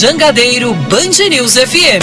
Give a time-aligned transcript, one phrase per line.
[0.00, 2.00] Jangadeiro Band News FM.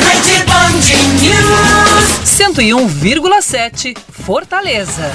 [0.00, 0.86] Rede Band
[1.20, 3.94] News 101,7
[4.24, 5.12] Fortaleza.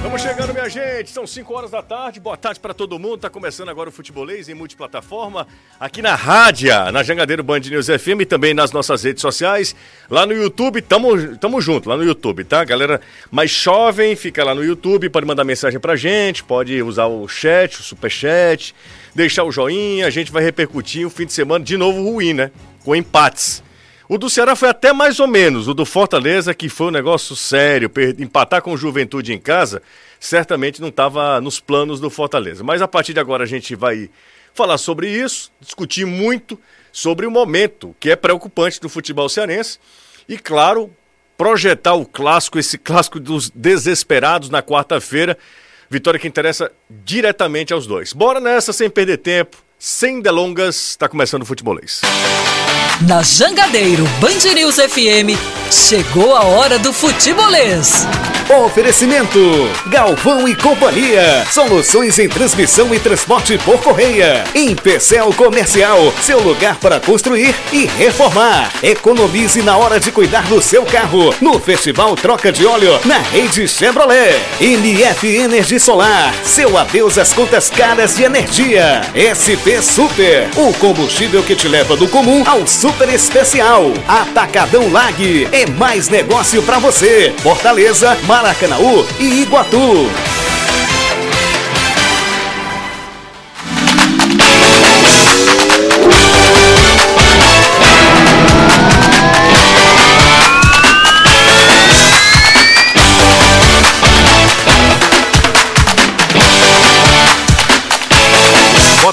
[0.00, 1.10] Vamos chegando, minha gente.
[1.10, 2.20] São 5 horas da tarde.
[2.20, 3.18] Boa tarde para todo mundo.
[3.18, 5.46] Tá começando agora o Futebolês em multiplataforma.
[5.78, 9.74] Aqui na rádio, na Jangadeiro Band News FM e também nas nossas redes sociais.
[10.08, 12.64] Lá no YouTube, tamo, tamo junto, lá no YouTube, tá?
[12.64, 13.00] Galera
[13.30, 17.80] mais jovem, fica lá no YouTube, pode mandar mensagem pra gente, pode usar o chat,
[17.80, 18.74] o superchat,
[19.16, 20.06] deixar o joinha.
[20.06, 22.52] A gente vai repercutir o fim de semana de novo ruim, né?
[22.84, 23.64] Com empates.
[24.08, 25.68] O do Ceará foi até mais ou menos.
[25.68, 29.82] O do Fortaleza, que foi um negócio sério, empatar com Juventude em casa,
[30.18, 32.64] certamente não estava nos planos do Fortaleza.
[32.64, 34.08] Mas a partir de agora a gente vai
[34.54, 36.58] falar sobre isso, discutir muito
[36.90, 39.78] sobre o momento que é preocupante do futebol cearense
[40.26, 40.90] e, claro,
[41.36, 45.36] projetar o clássico, esse clássico dos desesperados na quarta-feira.
[45.90, 48.14] Vitória que interessa diretamente aos dois.
[48.14, 52.00] Bora nessa sem perder tempo, sem delongas, está começando o futebolês.
[53.06, 55.38] Na Jangadeiro Band News FM,
[55.70, 58.04] chegou a hora do futebolês.
[58.48, 59.38] Oferecimento:
[59.88, 61.44] Galvão e Companhia.
[61.50, 64.42] Soluções em transmissão e transporte por correia.
[64.54, 68.72] Em Pecel Comercial, seu lugar para construir e reformar.
[68.82, 71.34] Economize na hora de cuidar do seu carro.
[71.42, 74.40] No Festival Troca de Óleo, na rede Chevrolet.
[74.58, 79.02] NF Energia Solar, seu adeus às contas caras de energia.
[79.12, 83.92] SP Super, o combustível que te leva do comum ao super especial.
[84.08, 87.34] Atacadão Lag é mais negócio para você.
[87.42, 90.08] Fortaleza, Maracanaú e Iguatu.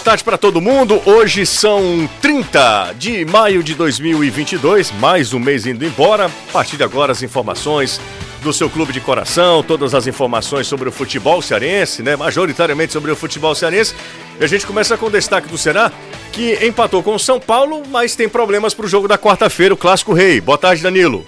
[0.05, 1.01] tarde para todo mundo.
[1.03, 6.27] Hoje são 30 de maio de 2022, mais um mês indo embora.
[6.27, 7.99] A partir de agora, as informações
[8.45, 12.15] do seu clube de coração, todas as informações sobre o futebol cearense, né?
[12.15, 13.95] Majoritariamente sobre o futebol cearense.
[14.39, 15.91] E a gente começa com o destaque do Ceará,
[16.31, 19.77] que empatou com o São Paulo, mas tem problemas para o jogo da quarta-feira, o
[19.77, 20.39] Clássico Rei.
[20.39, 21.25] Boa tarde, Danilo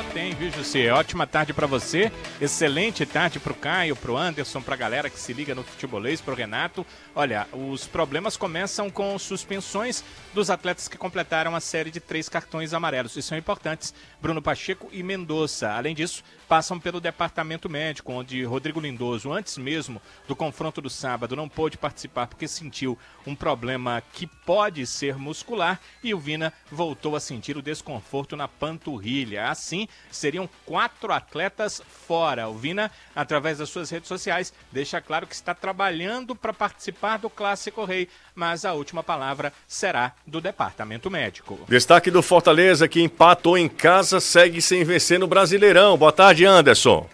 [0.00, 0.90] tem, viu, José?
[0.90, 2.10] Ótima tarde para você.
[2.40, 5.62] Excelente tarde para o Caio, para o Anderson, para a galera que se liga no
[5.62, 6.86] futebolês, para o Renato.
[7.14, 10.02] Olha, os problemas começam com suspensões
[10.32, 13.92] dos atletas que completaram a série de três cartões amarelos e são importantes.
[14.20, 15.70] Bruno Pacheco e Mendonça.
[15.72, 21.36] Além disso, passam pelo departamento médico, onde Rodrigo Lindoso, antes mesmo do confronto do sábado,
[21.36, 27.16] não pôde participar porque sentiu um problema que pode ser muscular e o Vina voltou
[27.16, 29.48] a sentir o desconforto na panturrilha.
[29.48, 32.48] Assim, seriam quatro atletas fora.
[32.48, 37.30] O Vina, através das suas redes sociais, deixa claro que está trabalhando para participar do
[37.30, 41.58] Clássico Rei, mas a última palavra será do departamento médico.
[41.68, 45.96] Destaque do Fortaleza que empatou em casa, segue sem vencer no Brasileirão.
[45.96, 47.06] Boa tarde, Anderson.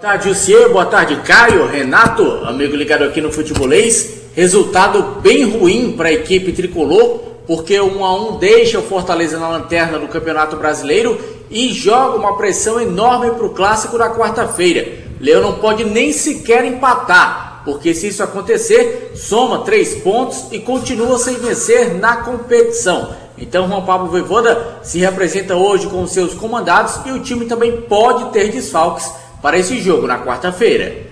[0.00, 0.68] tarde, Lucier.
[0.70, 4.20] Boa tarde, Caio, Renato, amigo ligado aqui no Futebolês.
[4.34, 9.38] Resultado bem ruim para a equipe tricolor, porque o 1 a 1 deixa o Fortaleza
[9.38, 11.20] na lanterna do Campeonato Brasileiro
[11.50, 15.10] e joga uma pressão enorme para o clássico da quarta-feira.
[15.20, 21.18] Leão não pode nem sequer empatar, porque se isso acontecer, soma três pontos e continua
[21.18, 23.14] sem vencer na competição.
[23.36, 28.30] Então, Juan Pablo Voivoda se representa hoje com seus comandados e o time também pode
[28.32, 29.10] ter desfalques
[29.40, 31.10] para esse jogo na quarta-feira.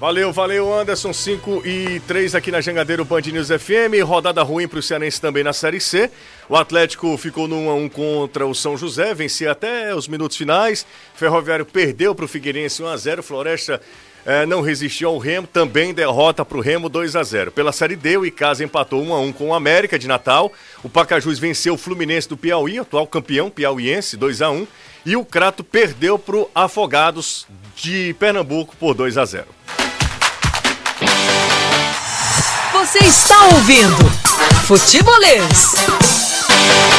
[0.00, 1.12] Valeu, valeu, Anderson.
[1.12, 4.02] 5 e 3 aqui na Jangadeiro Band News FM.
[4.02, 6.10] Rodada ruim para o Cearense também na Série C.
[6.48, 10.38] O Atlético ficou no 1 a 1 contra o São José, vencia até os minutos
[10.38, 10.86] finais.
[11.14, 13.22] Ferroviário perdeu para o Figueirense 1 a 0.
[13.22, 13.78] Floresta
[14.26, 17.50] eh, não resistiu ao Remo, também derrota para o Remo 2 a 0.
[17.50, 20.52] Pela Série D, o Icasa empatou 1 a 1 com o América de Natal.
[20.82, 24.66] O Pacajus venceu o Fluminense do Piauí, atual campeão piauiense, 2 a 1.
[25.06, 29.46] E o Crato perdeu para o Afogados de Pernambuco por 2 a 0.
[32.72, 33.96] Você está ouvindo
[34.66, 35.74] Futebolês.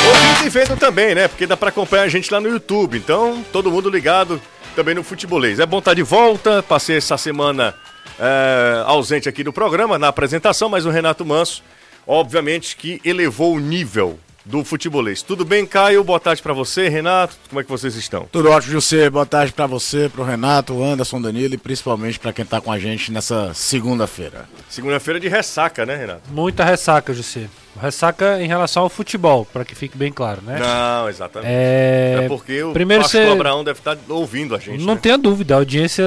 [0.07, 1.27] Ouvindo e vendo também, né?
[1.27, 2.97] Porque dá para acompanhar a gente lá no YouTube.
[2.97, 4.41] Então, todo mundo ligado
[4.75, 5.59] também no Futebolês.
[5.59, 6.63] É bom estar de volta.
[6.63, 7.75] Passei essa semana
[8.19, 11.63] é, ausente aqui do programa, na apresentação, mas o Renato Manso,
[12.05, 15.21] obviamente, que elevou o nível do futebolês.
[15.21, 16.03] Tudo bem, Caio?
[16.03, 17.35] Boa tarde para você, Renato.
[17.49, 18.27] Como é que vocês estão?
[18.31, 19.09] Tudo ótimo, José.
[19.09, 22.71] Boa tarde para você, para o Renato, Anderson, Danilo e principalmente para quem está com
[22.71, 24.49] a gente nessa segunda-feira.
[24.69, 26.21] Segunda-feira de ressaca, né, Renato?
[26.31, 27.47] Muita ressaca, José.
[27.81, 30.59] Ressaca em relação ao futebol, para que fique bem claro, né?
[30.59, 31.49] Não, exatamente.
[31.49, 33.31] É, é porque o Primeiro pastor você...
[33.31, 34.83] Abraão deve estar tá ouvindo a gente.
[34.83, 34.99] Não né?
[35.01, 36.03] tenha dúvida, audiência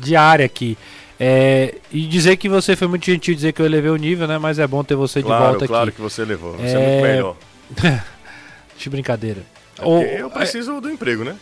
[0.00, 0.76] diária aqui.
[1.18, 4.36] É, e dizer que você foi muito gentil dizer que eu elevei o nível, né?
[4.36, 5.96] Mas é bom ter você de Claro, volta claro aqui.
[5.96, 6.52] que você levou.
[6.54, 7.36] Você é, É, muito melhor.
[8.78, 9.42] De brincadeira.
[9.74, 11.36] Porque Ou- eu preciso do emprego, né?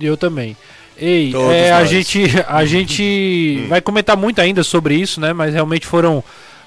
[0.00, 0.56] Eu também.
[0.96, 5.32] Ei, é, a gente, a gente vai comentar muito ainda sobre isso, né?
[5.32, 6.22] Mas realmente foram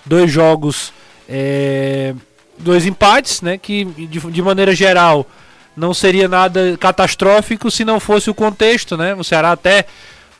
[0.05, 0.91] dois jogos,
[1.29, 2.15] é,
[2.57, 3.57] dois empates, né?
[3.57, 5.27] Que de, de maneira geral
[5.77, 9.13] não seria nada catastrófico se não fosse o contexto, né?
[9.13, 9.85] O Ceará até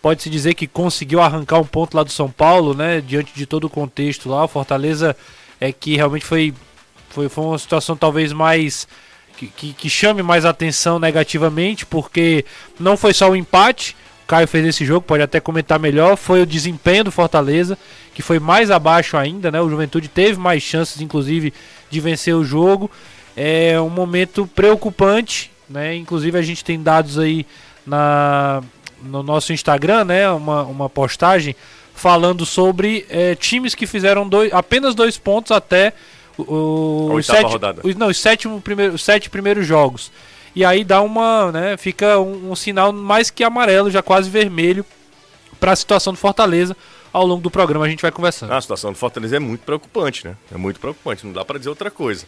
[0.02, 3.00] pode-se dizer que conseguiu arrancar um ponto lá do São Paulo, né?
[3.00, 4.44] Diante de todo o contexto lá.
[4.44, 5.16] O Fortaleza
[5.62, 6.54] é que realmente foi,
[7.14, 8.88] foi, foi uma situação talvez mais
[9.38, 12.44] que, que, que chame mais atenção negativamente, porque
[12.80, 16.42] não foi só o empate, o Caio fez esse jogo, pode até comentar melhor, foi
[16.42, 17.78] o desempenho do Fortaleza,
[18.16, 19.62] que foi mais abaixo ainda, né?
[19.62, 21.54] O Juventude teve mais chances, inclusive,
[21.90, 22.90] de vencer o jogo.
[23.36, 25.96] É um momento preocupante, né?
[25.96, 27.46] Inclusive a gente tem dados aí
[27.86, 28.64] na,
[29.04, 30.30] no nosso Instagram, né?
[30.32, 31.56] Uma, uma postagem
[31.94, 35.94] falando sobre é, times que fizeram dois, apenas dois pontos até
[36.38, 37.82] o, os sete, rodada.
[37.84, 40.12] os, não, os, sétimo primeiro, os sete primeiros jogos.
[40.56, 44.86] E aí dá uma, né, fica um, um sinal mais que amarelo, já quase vermelho,
[45.60, 46.76] para a situação do Fortaleza.
[47.12, 48.52] Ao longo do programa a gente vai conversando.
[48.52, 50.36] A situação do Fortaleza é muito preocupante, né?
[50.52, 52.26] É muito preocupante, não dá pra dizer outra coisa.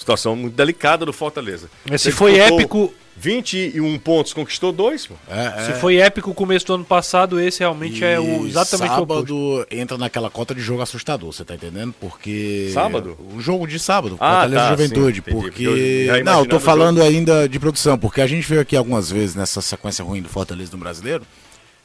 [0.00, 1.70] Situação muito delicada do Fortaleza.
[1.84, 5.14] Mas se foi épico, 21 pontos, conquistou dois, pô.
[5.28, 5.74] É, se é.
[5.74, 9.28] foi épico o começo do ano passado, esse realmente é o, E exatamente o oposto.
[9.28, 11.94] sábado entra naquela cota de jogo assustador, você tá entendendo?
[12.00, 12.70] Porque.
[12.72, 13.14] Sábado?
[13.36, 15.22] O jogo de sábado, Ah, Fortaleza tá, Juventude.
[15.22, 15.64] sim, porque.
[16.08, 19.10] Eu Não, eu tô o falando ainda de produção, porque a gente veio aqui algumas
[19.10, 21.26] vezes nessa sequência ruim do Fortaleza no brasileiro.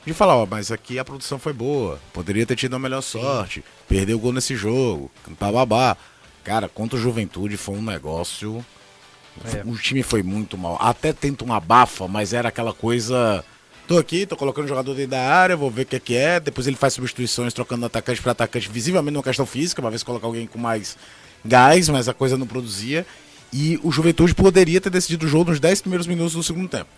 [0.06, 2.00] De falar, ó, mas aqui a produção foi boa.
[2.14, 3.62] Poderia ter tido uma melhor sorte.
[3.90, 5.12] Perdeu o gol nesse jogo.
[5.38, 5.98] Bababá.
[6.46, 8.64] Cara, contra o Juventude foi um negócio.
[9.44, 9.64] É.
[9.66, 10.78] O time foi muito mal.
[10.80, 13.44] Até tenta uma bafa, mas era aquela coisa.
[13.88, 16.16] Tô aqui, tô colocando o jogador dentro da área, vou ver o que é que
[16.16, 16.40] é.
[16.40, 20.28] Depois ele faz substituições, trocando atacante para atacante, visivelmente numa questão física, uma vez colocar
[20.28, 20.96] alguém com mais
[21.44, 23.08] gás, mas a coisa não produzia.
[23.52, 26.90] E o Juventude poderia ter decidido o jogo nos 10 primeiros minutos do segundo tempo.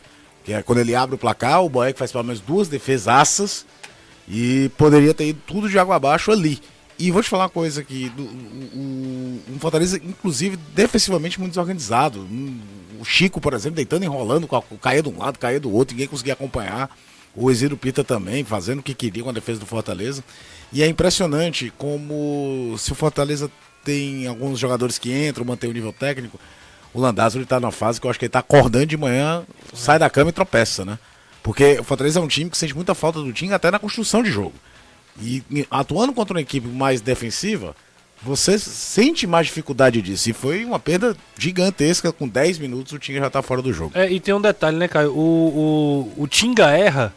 [0.44, 3.66] Que é quando ele abre o placar, o Boeck faz pelo menos duas defesaças
[4.28, 6.60] e poderia ter ido tudo de água abaixo ali.
[7.00, 12.28] E vou te falar uma coisa aqui, do, o, o- Fortaleza, inclusive, defensivamente muito desorganizado.
[13.00, 16.08] O Chico, por exemplo, deitando, enrolando, ca- caía de um lado, caía do outro, ninguém
[16.08, 16.90] conseguia acompanhar.
[17.36, 20.24] O Exílio Pita também, fazendo o que queria com a defesa do Fortaleza.
[20.74, 23.50] E é impressionante como se o Fortaleza
[23.84, 26.40] tem alguns jogadores que entram, mantém o nível técnico,
[26.94, 30.00] o Landázuri tá numa fase que eu acho que ele tá acordando de manhã, sai
[30.00, 30.98] da cama e tropeça, né?
[31.44, 34.24] Porque o Fortaleza é um time que sente muita falta do time até na construção
[34.24, 34.54] de jogo.
[35.22, 37.76] E atuando contra uma equipe mais defensiva,
[38.22, 40.30] você sente mais dificuldade disso.
[40.30, 42.12] E foi uma perda gigantesca.
[42.12, 43.92] Com 10 minutos o time já tá fora do jogo.
[43.96, 45.12] É, e tem um detalhe, né, Caio?
[45.12, 47.14] O, o, o Tinga erra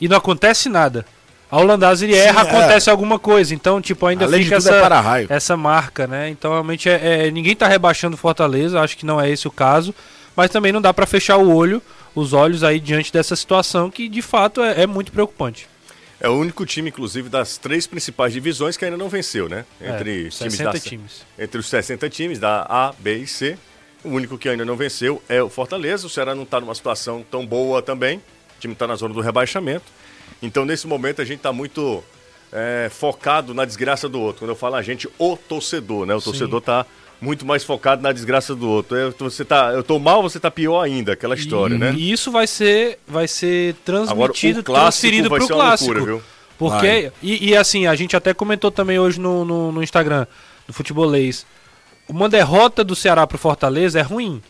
[0.00, 1.06] e não acontece nada.
[1.50, 2.42] A Holandaz ele Sim, erra, é.
[2.50, 3.54] acontece alguma coisa.
[3.54, 5.26] Então, tipo, ainda Além fica é essa, para-raio.
[5.30, 6.28] essa marca, né?
[6.28, 8.80] Então, realmente, é, é- ninguém tá rebaixando Fortaleza.
[8.80, 9.94] Acho que não é esse o caso.
[10.34, 11.80] Mas também não dá pra fechar o olho,
[12.12, 15.68] os olhos aí diante dessa situação que, de fato, é, é muito preocupante.
[16.24, 19.66] É o único time, inclusive, das três principais divisões que ainda não venceu, né?
[19.78, 21.22] Entre, É, os times 60 da, times.
[21.38, 23.58] entre os 60 times da A, B e C.
[24.02, 26.06] O único que ainda não venceu é o Fortaleza.
[26.06, 28.16] O Ceará não está numa situação tão boa também.
[28.56, 29.84] O time está na zona do rebaixamento.
[30.40, 32.02] Então, nesse momento, a gente está muito
[32.50, 34.40] é, focado na desgraça do outro.
[34.46, 36.14] Quando eu falo a gente, o torcedor, né?
[36.14, 36.86] O torcedor está
[37.24, 38.96] muito mais focado na desgraça do outro.
[38.96, 41.94] Eu, você tá, eu tô mal, você tá pior ainda, aquela história, e, né?
[41.96, 45.64] E isso vai ser, vai ser Agora, transmitido, o clássico transferido vai pro ser uma
[45.64, 45.92] clássico.
[45.92, 46.22] loucura, viu?
[46.58, 50.26] Porque, e, e assim, a gente até comentou também hoje no, no, no Instagram
[50.66, 51.44] do Futebolês.
[52.08, 54.42] Uma derrota do Ceará pro Fortaleza é ruim.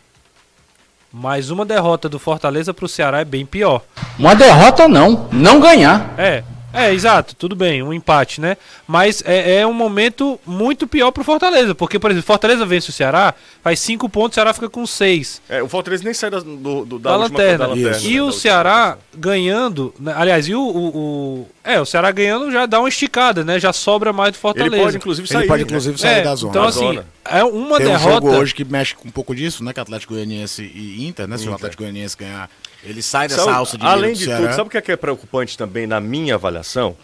[1.12, 3.82] Mas uma derrota do Fortaleza pro Ceará é bem pior.
[4.18, 6.12] Uma derrota não, não ganhar.
[6.18, 6.42] É,
[6.74, 8.56] é, exato, tudo bem, um empate, né?
[8.86, 11.74] Mas é, é um momento muito pior pro Fortaleza.
[11.74, 15.40] Porque, por exemplo, Fortaleza vence o Ceará, faz cinco pontos, o Ceará fica com seis.
[15.48, 17.58] É, o Fortaleza nem sai da, do, do- da, da última lanterna.
[17.58, 17.90] da lanterna.
[17.98, 22.10] Né, E da o Ceará ganhando, né, aliás, e o, o, o- É, o Ceará
[22.10, 23.58] ganhando já dá uma esticada, né?
[23.58, 24.82] Já sobra mais do Ele Fortaleza.
[24.82, 25.38] pode, inclusive, sair.
[25.42, 25.66] Ele pode, né?
[25.66, 26.50] inclusive, sair É, da zona.
[26.50, 28.14] Então, assim, é uma Tem um derrota.
[28.14, 29.72] jogo hoje que mexe com um pouco disso, né?
[29.72, 31.38] Que Atlético Goianiense e Inter, né?
[31.38, 31.54] Se o.
[31.54, 32.50] Atlético Goianiense ganhar,
[32.84, 34.42] ele sai dessa Sabe- alça de além de Ceará.
[34.46, 36.96] tudo, sabe o que é, que é preocupante também na minha avaliação?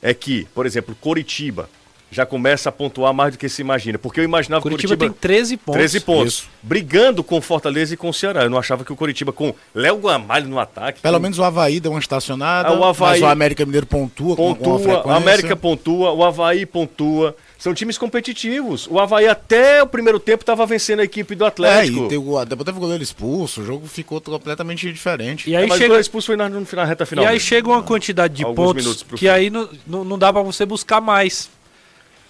[0.00, 1.68] É que, por exemplo, Coritiba
[2.10, 3.96] já começa a pontuar mais do que se imagina.
[3.98, 5.72] Porque eu imaginava que Curitiba Coritiba tem 13 pontos.
[5.78, 6.34] 13 pontos.
[6.34, 6.48] Isso.
[6.62, 8.42] Brigando com Fortaleza e com o Ceará.
[8.42, 11.00] Eu não achava que o Coritiba com Léo Gamalho no ataque.
[11.00, 13.86] Pelo com- menos o Havaí deu uma estacionada, Ah, o Avaí mas o América Mineiro
[13.86, 15.10] pontua, com pontua, frequência.
[15.10, 17.34] a América pontua, o Havaí pontua.
[17.62, 18.88] São times competitivos.
[18.90, 22.00] O Havaí até o primeiro tempo estava vencendo a equipe do Atlético.
[22.00, 25.48] É, e teve, o- depois teve o goleiro expulso, o jogo ficou completamente diferente.
[25.48, 27.24] E É, aí o chega, goleiro expulso foi na, no final, na reta final.
[27.24, 27.46] e aí mesmo.
[27.48, 29.28] chega uma quantidade de Alguns pontos que fim.
[29.28, 31.48] aí não, não, não dá pra você buscar mais.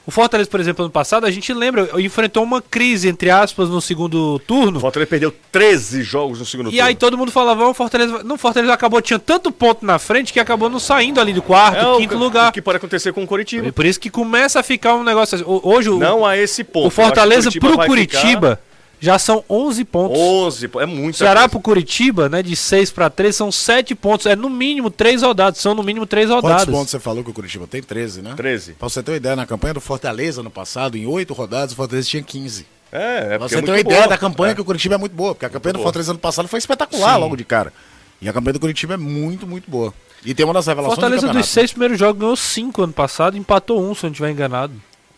[0.04, 3.80] O Fortaleza, por exemplo, ano passado, a gente lembra, enfrentou uma crise, entre aspas, no
[3.80, 4.80] segundo O turno.
[4.80, 8.22] Fortaleza perdeu 13 jogos no segundo E aí todo mundo falava, o Fortaleza.
[8.24, 11.40] Não, o Fortaleza acabou, tinha tanto ponto na frente que acabou não saindo ali do
[11.42, 12.50] quarto, é o quinto que- lugar.
[12.50, 13.68] O que pode acontecer com o Curitiba.
[13.68, 15.44] E por isso que começa a ficar um negócio assim.
[15.46, 16.88] O- Hoje o, Não a esse ponto.
[16.88, 18.58] o Fortaleza pro Curitiba
[19.02, 20.18] já são 11 ficar pontos.
[20.18, 21.18] 11, pô, é muito.
[21.18, 24.26] Ceará pro Curitiba, né, de 6 pra 3 são 7 pontos.
[24.26, 26.74] É no mínimo 3 rodadas, são no mínimo 3 Quantos rodadas.
[26.74, 27.82] pontos você falou que o Curitiba tem?
[27.82, 28.34] 13, né?
[28.36, 28.74] 13.
[28.74, 31.76] Pra você ter uma ideia, na campanha do Fortaleza no passado, em 8 rodadas, o
[31.76, 32.64] Fortaleza tinha 15.
[32.92, 34.08] É, é Pra porque você é ter muito uma ideia boa.
[34.08, 34.54] da campanha É.
[34.54, 35.86] que o Curitiba é muito boa, porque a campanha do boa.
[35.86, 37.20] Fortaleza ano passado foi espetacular Sim.
[37.20, 37.72] logo de cara.
[38.20, 39.92] E a campanha do Curitiba é muito, muito boa.
[40.24, 41.48] E tem uma das revelações Fortaleza do dos campeonato.
[41.52, 44.74] 6 primeiros jogos ganhou 5 ano passado, empatou 1, se eu não estiver enganado.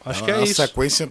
[0.07, 0.55] Acho que é isso.
[0.63, 1.11] sequência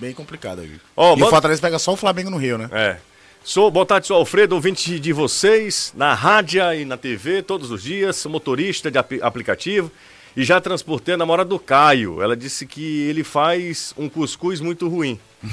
[0.00, 0.62] bem complicada.
[0.62, 0.72] Aí.
[0.96, 2.68] Ó, e manda- o Fortaleza pega só o Flamengo no Rio, né?
[2.72, 2.96] É.
[3.42, 7.82] Sou, boa tarde, sou Alfredo, ouvinte de vocês, na rádio e na TV, todos os
[7.82, 9.90] dias, motorista de ap- aplicativo
[10.36, 12.20] e já transportei a namorada do Caio.
[12.22, 15.18] Ela disse que ele faz um cuscuz muito ruim.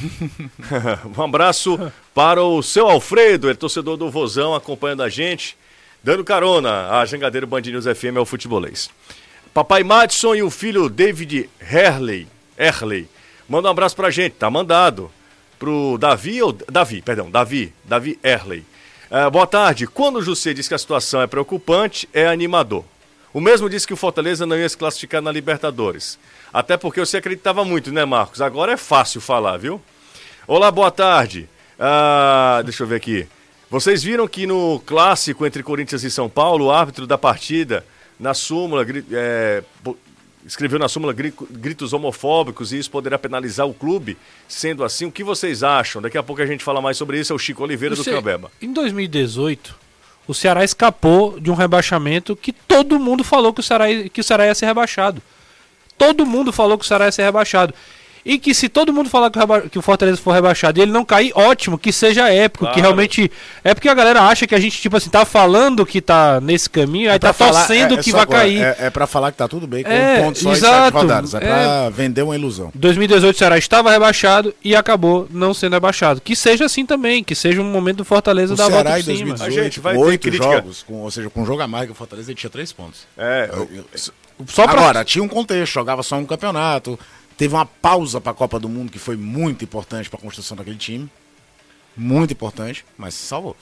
[1.18, 1.80] um abraço
[2.14, 5.58] para o seu Alfredo, ele é torcedor do Vozão, acompanhando a gente,
[6.04, 8.90] dando carona a Jangadeiro Band News FM ao futebolês.
[9.54, 12.28] Papai Madison e o filho David Herley,
[12.58, 13.08] Herley,
[13.48, 15.12] manda um abraço pra gente, tá mandado.
[15.58, 18.64] Pro Davi, ou Davi, perdão, Davi, Davi Herley.
[19.10, 19.88] Eh, boa tarde.
[19.88, 22.84] Quando o José diz que a situação é preocupante, é animador.
[23.34, 26.20] O mesmo disse que o Fortaleza não ia se classificar na Libertadores.
[26.54, 28.42] Até porque você acreditava muito, né, Marcos?
[28.42, 29.82] Agora é fácil falar, viu?
[30.48, 31.48] Olá, boa tarde.
[31.80, 33.28] Ah, deixa eu ver aqui.
[33.70, 37.86] Vocês viram que no clássico entre Corinthians e São Paulo, o árbitro da partida,
[38.20, 39.64] na súmula, é,
[40.48, 44.18] escreveu na súmula gri- gritos homofóbicos e isso poderá penalizar o clube?
[44.48, 46.02] Sendo assim, o que vocês acham?
[46.02, 47.34] Daqui a pouco a gente fala mais sobre isso.
[47.34, 48.50] É o Chico Oliveira do Você- Cambeba.
[48.62, 49.76] Em 2018,
[50.28, 54.24] o Ceará escapou de um rebaixamento que todo mundo falou que o Ceará, que o
[54.24, 55.22] Ceará ia ser rebaixado.
[55.98, 57.74] Todo mundo falou que o Ceará ia ser rebaixado.
[58.30, 60.82] E que se todo mundo falar que o, reba- que o Fortaleza for rebaixado e
[60.82, 62.82] ele não cair, ótimo, que seja épico, que Claro.
[62.82, 63.32] realmente.
[63.64, 66.70] É porque a galera acha que a gente, tipo assim, tá falando que tá nesse
[66.70, 68.62] caminho, aí tá falar- torcendo é- é que vai agora, cair.
[68.62, 71.34] É, é pra falar que tá tudo bem com É, um ponto só exato, rodadas.
[71.36, 72.70] É pra vender uma ilusão.
[72.76, 76.20] 2018 o Ceará estava rebaixado e acabou não sendo rebaixado.
[76.20, 79.04] Que seja assim também, que seja um momento do Fortaleza O dar a volta Ceará
[79.04, 79.28] por em cima.
[79.36, 80.44] 2018, A gente vai ter oito crítica.
[80.44, 82.74] jogos, com, ou seja, com um jogo a mais que o Fortaleza, ele tinha três
[82.74, 83.08] pontos.
[83.18, 83.50] É,
[84.48, 84.74] Só pra...
[84.74, 87.00] Agora, tinha um contexto, jogava só um campeonato.
[87.38, 90.58] Teve uma pausa para a Copa do Mundo que foi muito importante para a construção
[90.58, 91.10] daquele time.
[91.96, 93.56] Muito importante, mas se salvou.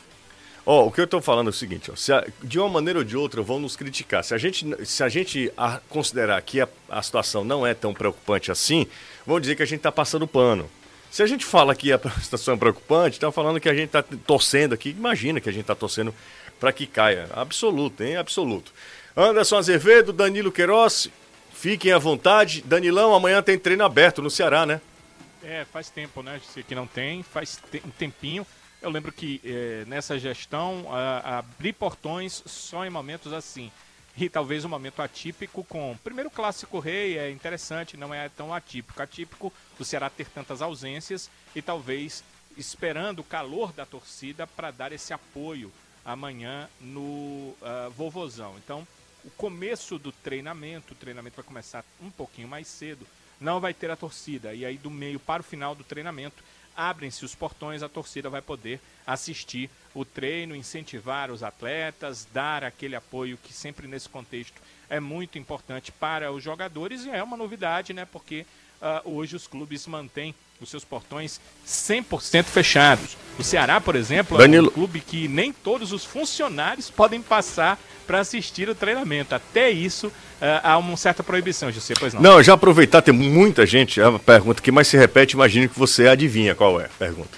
[0.65, 2.99] Ó, o que eu tô falando é o seguinte, ó, se a- de uma maneira
[2.99, 4.23] ou de outra vão nos criticar.
[4.23, 7.93] Se a gente, se a gente a- considerar que a, a situação não é tão
[7.93, 8.87] preocupante assim,
[9.27, 10.69] vão dizer que a gente tá passando pano.
[11.11, 14.03] Se a gente fala que a situação é preocupante, tá falando que a gente tá
[14.25, 16.13] torcendo aqui, imagina que a gente tá torcendo
[16.59, 17.29] para que caia.
[17.33, 18.15] Absoluto, hein?
[18.17, 18.73] Absoluto.
[19.15, 21.09] Anderson Azevedo, Danilo Queiroz,
[21.65, 22.61] fiquem à vontade.
[22.61, 24.79] Danilão, amanhã tem treino aberto no Ceará, né?
[25.41, 26.39] É, faz tempo, né?
[26.67, 28.45] Que não tem, faz te- um tempinho.
[28.83, 33.71] Eu lembro que eh, nessa gestão, a- abrir portões só em momentos assim.
[34.15, 35.97] E talvez um momento atípico com.
[36.03, 39.01] Primeiro, o Clássico Rei é interessante, não é tão atípico.
[39.01, 42.23] Atípico do Ceará ter tantas ausências e talvez
[42.55, 45.71] esperando o calor da torcida para dar esse apoio
[46.05, 48.53] amanhã no ah, Vovozão.
[48.63, 48.87] Então,
[49.25, 53.07] o começo do treinamento, o treinamento vai começar um pouquinho mais cedo,
[53.41, 54.53] não vai ter a torcida.
[54.53, 56.43] E aí, do meio para o final do treinamento,
[56.77, 62.95] abrem-se os portões, a torcida vai poder assistir o treino, incentivar os atletas, dar aquele
[62.95, 67.93] apoio que sempre nesse contexto é muito importante para os jogadores e é uma novidade,
[67.93, 68.05] né?
[68.05, 68.45] Porque
[68.81, 73.17] ah, hoje os clubes mantêm os seus portões 100% fechados.
[73.37, 77.77] O Ceará, por exemplo, é Danilo- um clube que nem todos os funcionários podem passar
[78.07, 79.35] para assistir o treinamento.
[79.35, 82.21] Até isso ah, há uma certa proibição, José, pois não.
[82.21, 83.99] Não, já aproveitar, tem muita gente.
[83.99, 87.37] É uma pergunta que mais se repete, imagino que você adivinha qual é a pergunta.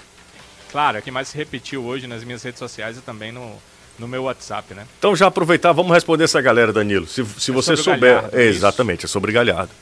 [0.70, 3.56] Claro, é que mais se repetiu hoje nas minhas redes sociais e também no,
[3.98, 4.86] no meu WhatsApp, né?
[4.98, 7.06] Então já aproveitar, vamos responder essa galera, Danilo.
[7.06, 8.14] Se, se É você souber.
[8.16, 9.72] Galhardo, É, exatamente, é sobre Galhardo.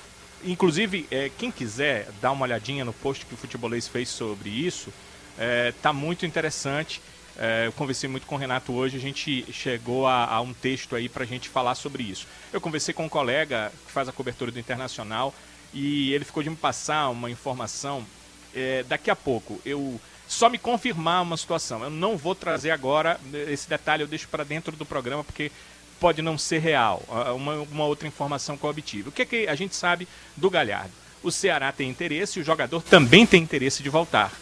[0.46, 4.92] Inclusive, é, quem quiser dar uma olhadinha no post que o Futebolês fez sobre isso,
[5.36, 7.02] é, tá muito interessante.
[7.36, 10.94] É, eu conversei muito com o Renato hoje, a gente chegou a, a um texto
[10.94, 12.28] aí para a gente falar sobre isso.
[12.52, 15.34] Eu conversei com um colega que faz a cobertura do Internacional
[15.74, 18.06] e ele ficou de me passar uma informação
[18.54, 19.60] é, daqui a pouco.
[19.66, 21.82] Eu só me confirmar uma situação.
[21.82, 25.50] Eu não vou trazer agora esse detalhe, eu deixo para dentro do programa porque
[26.00, 27.02] pode não ser real.
[27.08, 29.08] Ah, Uma, uma outra informação que eu obtive.
[29.08, 30.92] O que, é que a gente sabe do Galhardo?
[31.22, 34.32] O Ceará tem interesse e o jogador também tem interesse de voltar.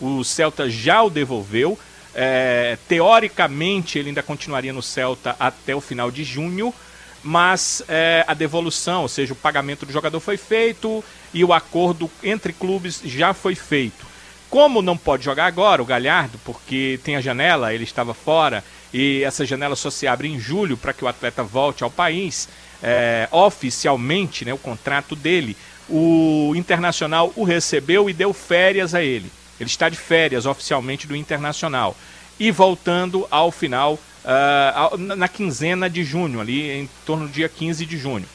[0.00, 1.78] O Celta já o devolveu.
[2.14, 6.74] É, teoricamente, ele ainda continuaria no Celta até o final de junho,
[7.22, 11.02] mas é, a devolução, ou seja, o pagamento do jogador foi feito
[11.32, 14.04] e o acordo entre clubes já foi feito.
[14.50, 18.62] Como não pode jogar agora o Galhardo, porque tem a janela, ele estava fora
[18.92, 22.48] e essa janela só se abre em julho para que o atleta volte ao país,
[22.82, 25.56] é, oficialmente, né, o contrato dele,
[25.88, 29.30] o Internacional o recebeu e deu férias a ele.
[29.58, 31.96] Ele está de férias oficialmente do Internacional.
[32.38, 37.86] E voltando ao final, uh, na quinzena de junho, ali em torno do dia 15
[37.86, 38.26] de junho.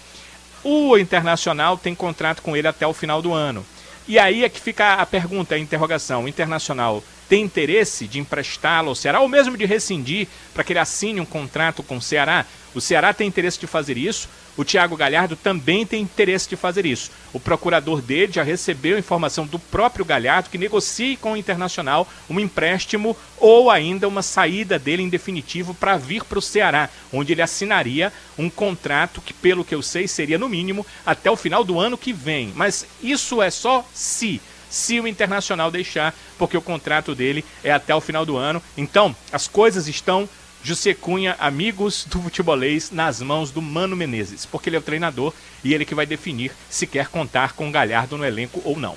[0.64, 3.66] O Internacional tem contrato com ele até o final do ano.
[4.08, 6.24] E aí é que fica a pergunta, a interrogação.
[6.24, 10.79] O Internacional tem interesse de emprestá-lo ao Ceará ou mesmo de rescindir para que ele
[10.79, 12.46] assine um contrato com o Ceará?
[12.74, 14.29] O Ceará tem interesse de fazer isso.
[14.55, 17.12] O Thiago Galhardo também tem interesse de fazer isso.
[17.31, 22.39] O procurador dele já recebeu informação do próprio Galhardo que negocie com o Internacional um
[22.39, 27.41] empréstimo ou ainda uma saída dele em definitivo para vir para o Ceará, onde ele
[27.41, 31.79] assinaria um contrato que, pelo que eu sei, seria no mínimo até o final do
[31.79, 32.51] ano que vem.
[32.55, 37.93] Mas isso é só se se o Internacional deixar, porque o contrato dele é até
[37.95, 38.62] o final do ano.
[38.77, 40.27] Então, as coisas estão
[40.63, 45.33] José Cunha, amigos do futebolês, nas mãos do Mano Menezes, porque ele é o treinador
[45.63, 48.95] e ele que vai definir se quer contar com o Galhardo no elenco ou não.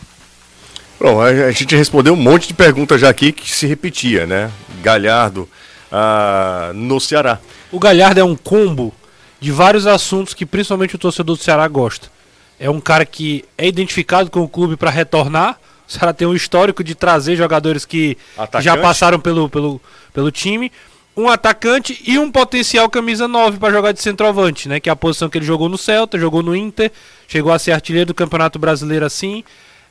[0.99, 4.51] Bom, a gente respondeu um monte de perguntas já aqui que se repetia, né?
[4.83, 5.49] Galhardo
[5.91, 7.39] ah, no Ceará.
[7.73, 8.93] O Galhardo é um combo
[9.41, 12.09] de vários assuntos que principalmente o torcedor do Ceará gosta.
[12.61, 15.59] É um cara que é identificado com o clube para retornar.
[15.89, 18.65] O Ceará tem um histórico de trazer jogadores que Atacante.
[18.65, 19.81] já passaram pelo, pelo,
[20.13, 20.71] pelo time
[21.17, 24.79] um atacante e um potencial camisa 9 para jogar de centroavante, né?
[24.79, 26.93] Que é a posição que ele jogou no Celta, jogou no Inter,
[27.27, 29.43] chegou a ser artilheiro do Campeonato Brasileiro assim.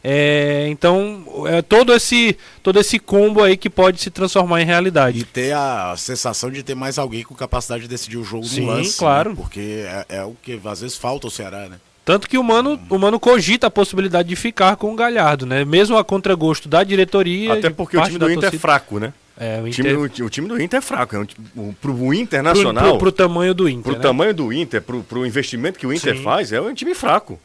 [0.02, 5.20] É, então, é todo esse todo esse combo aí que pode se transformar em realidade.
[5.20, 8.62] E ter a sensação de ter mais alguém com capacidade de decidir o jogo Sim,
[8.62, 8.92] no lance.
[8.92, 8.96] Né?
[8.98, 9.32] claro.
[9.32, 9.36] Né?
[9.36, 11.78] Porque é, é, o que às vezes falta o Ceará, né?
[12.10, 15.64] Tanto que o Mano, o Mano cogita a possibilidade de ficar com o Galhardo, né?
[15.64, 17.54] Mesmo a contragosto da diretoria.
[17.54, 18.56] Até porque o time do Inter é torcida.
[18.56, 19.14] é fraco, né?
[19.40, 20.10] É, o, Inter...
[20.10, 21.16] time, o, time do Inter é fraco.
[21.16, 21.20] É
[21.56, 22.74] um, pro Internacional.
[22.74, 23.84] Pro, pro, pro, tamanho do Inter.
[23.84, 24.00] Pro né?
[24.00, 26.24] tamanho do Inter, pro, pro investimento que o Inter Sim.
[26.24, 27.40] faz, é um time fraco.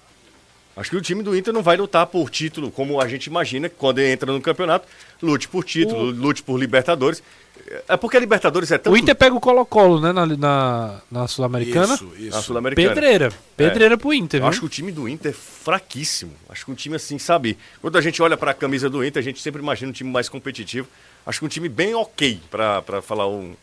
[0.77, 3.69] Acho que o time do Inter não vai lutar por título, como a gente imagina,
[3.69, 4.89] que quando entra no campeonato,
[5.23, 6.11] lute por título, o...
[6.11, 7.23] lute por Libertadores.
[7.89, 8.93] É porque a Libertadores é tão.
[8.93, 10.13] O Inter pega o Colo-Colo, né?
[10.13, 11.95] Na, na, na Sul-Americana.
[11.95, 12.37] Isso, isso.
[12.37, 12.89] Na Sul-Americana.
[12.89, 13.33] Pedreira.
[13.57, 13.97] Pedreira é.
[13.97, 14.49] pro Inter, viu?
[14.49, 16.33] Acho que o time do Inter é fraquíssimo.
[16.49, 17.57] Acho que um time assim, sabe?
[17.81, 20.11] Quando a gente olha para a camisa do Inter, a gente sempre imagina um time
[20.11, 20.89] mais competitivo.
[21.25, 23.55] Acho que um time bem ok, para falar um.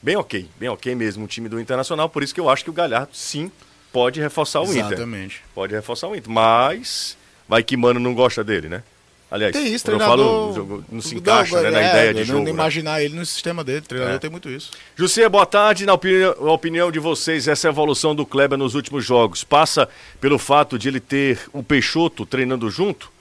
[0.00, 2.08] Bem ok, bem ok mesmo, um time do Internacional.
[2.08, 3.50] Por isso que eu acho que o Galhardo, sim,
[3.94, 4.86] pode reforçar o Exatamente.
[4.86, 4.98] Inter.
[4.98, 5.42] Exatamente.
[5.54, 6.28] Pode reforçar o Inter.
[6.28, 7.16] Mas
[7.48, 8.82] vai que Mano não gosta dele, né?
[9.30, 10.18] Aliás, tem isso, treinador...
[10.56, 12.38] eu falo, não se encaixa né, na é, ideia de não jogo.
[12.38, 12.50] Não né?
[12.50, 14.18] imaginar ele no sistema dele, treinador é.
[14.18, 14.72] tem muito isso.
[14.94, 15.86] José, boa tarde.
[15.86, 19.88] Na opinião, na opinião de vocês, essa evolução do Kleber nos últimos jogos passa
[20.20, 23.14] pelo fato de ele ter o Peixoto treinando junto?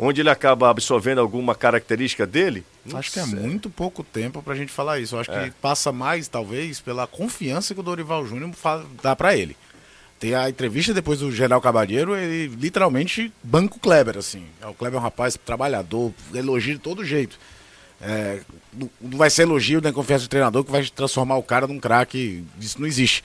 [0.00, 2.64] onde ele acaba absorvendo alguma característica dele?
[2.86, 3.20] Não acho sei.
[3.20, 5.16] que é muito pouco tempo para a gente falar isso.
[5.16, 5.46] Eu acho é.
[5.46, 8.52] que passa mais, talvez, pela confiança que o Dorival Júnior
[9.02, 9.56] dá para ele.
[10.18, 14.44] Tem a entrevista depois do General Cabalheiro, ele literalmente banca o Kleber, assim.
[14.62, 17.38] O Kleber é um rapaz trabalhador, elogio de todo jeito.
[18.00, 18.40] É,
[19.00, 22.44] não vai ser elogio nem confiança do treinador que vai transformar o cara num craque.
[22.60, 23.22] Isso não existe.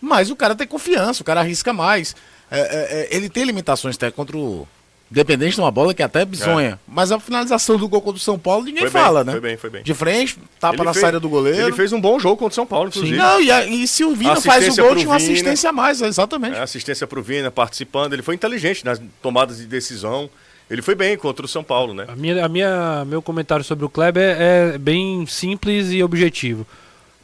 [0.00, 2.14] Mas o cara tem confiança, o cara arrisca mais.
[2.50, 4.68] É, é, é ele tem limitações até contra o,
[5.14, 6.70] Independente de uma bola que até é bizonha.
[6.70, 6.78] É.
[6.88, 9.32] Mas a finalização do gol contra o São Paulo ninguém foi fala, bem, né?
[9.32, 9.82] Foi bem, foi bem.
[9.84, 11.68] De frente, tapa ele na fez, saída do goleiro.
[11.68, 13.16] Ele fez um bom jogo contra o São Paulo, inclusive.
[13.16, 13.22] Sim.
[13.22, 16.02] Não, e, a, e se o Vina faz o gol, tinha uma assistência a mais,
[16.02, 16.56] exatamente.
[16.56, 18.12] É, assistência pro Vina, participando.
[18.12, 20.28] Ele foi inteligente nas tomadas de decisão.
[20.68, 22.06] Ele foi bem contra o São Paulo, né?
[22.08, 26.66] A minha, a minha, meu comentário sobre o Kleber é, bem simples e objetivo.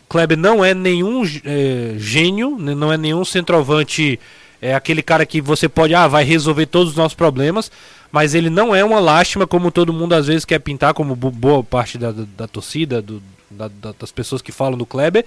[0.05, 2.73] O Kleber não é nenhum é, gênio, né?
[2.73, 4.21] não é nenhum centroavante,
[4.61, 7.71] é aquele cara que você pode, ah, vai resolver todos os nossos problemas
[8.13, 11.63] mas ele não é uma lástima como todo mundo às vezes quer pintar, como boa
[11.63, 13.69] parte da, da, da torcida, do, da,
[13.99, 15.25] das pessoas que falam do Kleber.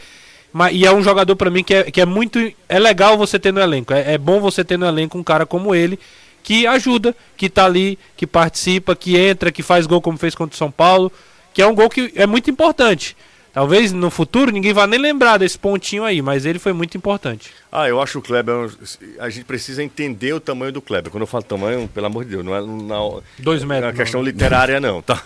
[0.52, 2.39] Mas, e é um jogador para mim que é, que é muito.
[2.67, 3.93] É legal você ter no elenco.
[3.93, 5.98] É, é bom você ter no elenco um cara como ele,
[6.43, 10.54] que ajuda, que tá ali, que participa, que entra, que faz gol como fez contra
[10.54, 11.12] o São Paulo.
[11.54, 13.15] Que é um gol que é muito importante.
[13.53, 17.51] Talvez no futuro ninguém vá nem lembrar desse pontinho aí, mas ele foi muito importante.
[17.71, 18.71] Ah, eu acho o Kleber.
[19.19, 21.11] A gente precisa entender o tamanho do Kleber.
[21.11, 24.21] Quando eu falo tamanho, pelo amor de Deus, não é na, Dois metros, na questão
[24.21, 24.25] não.
[24.25, 25.21] literária, não, tá?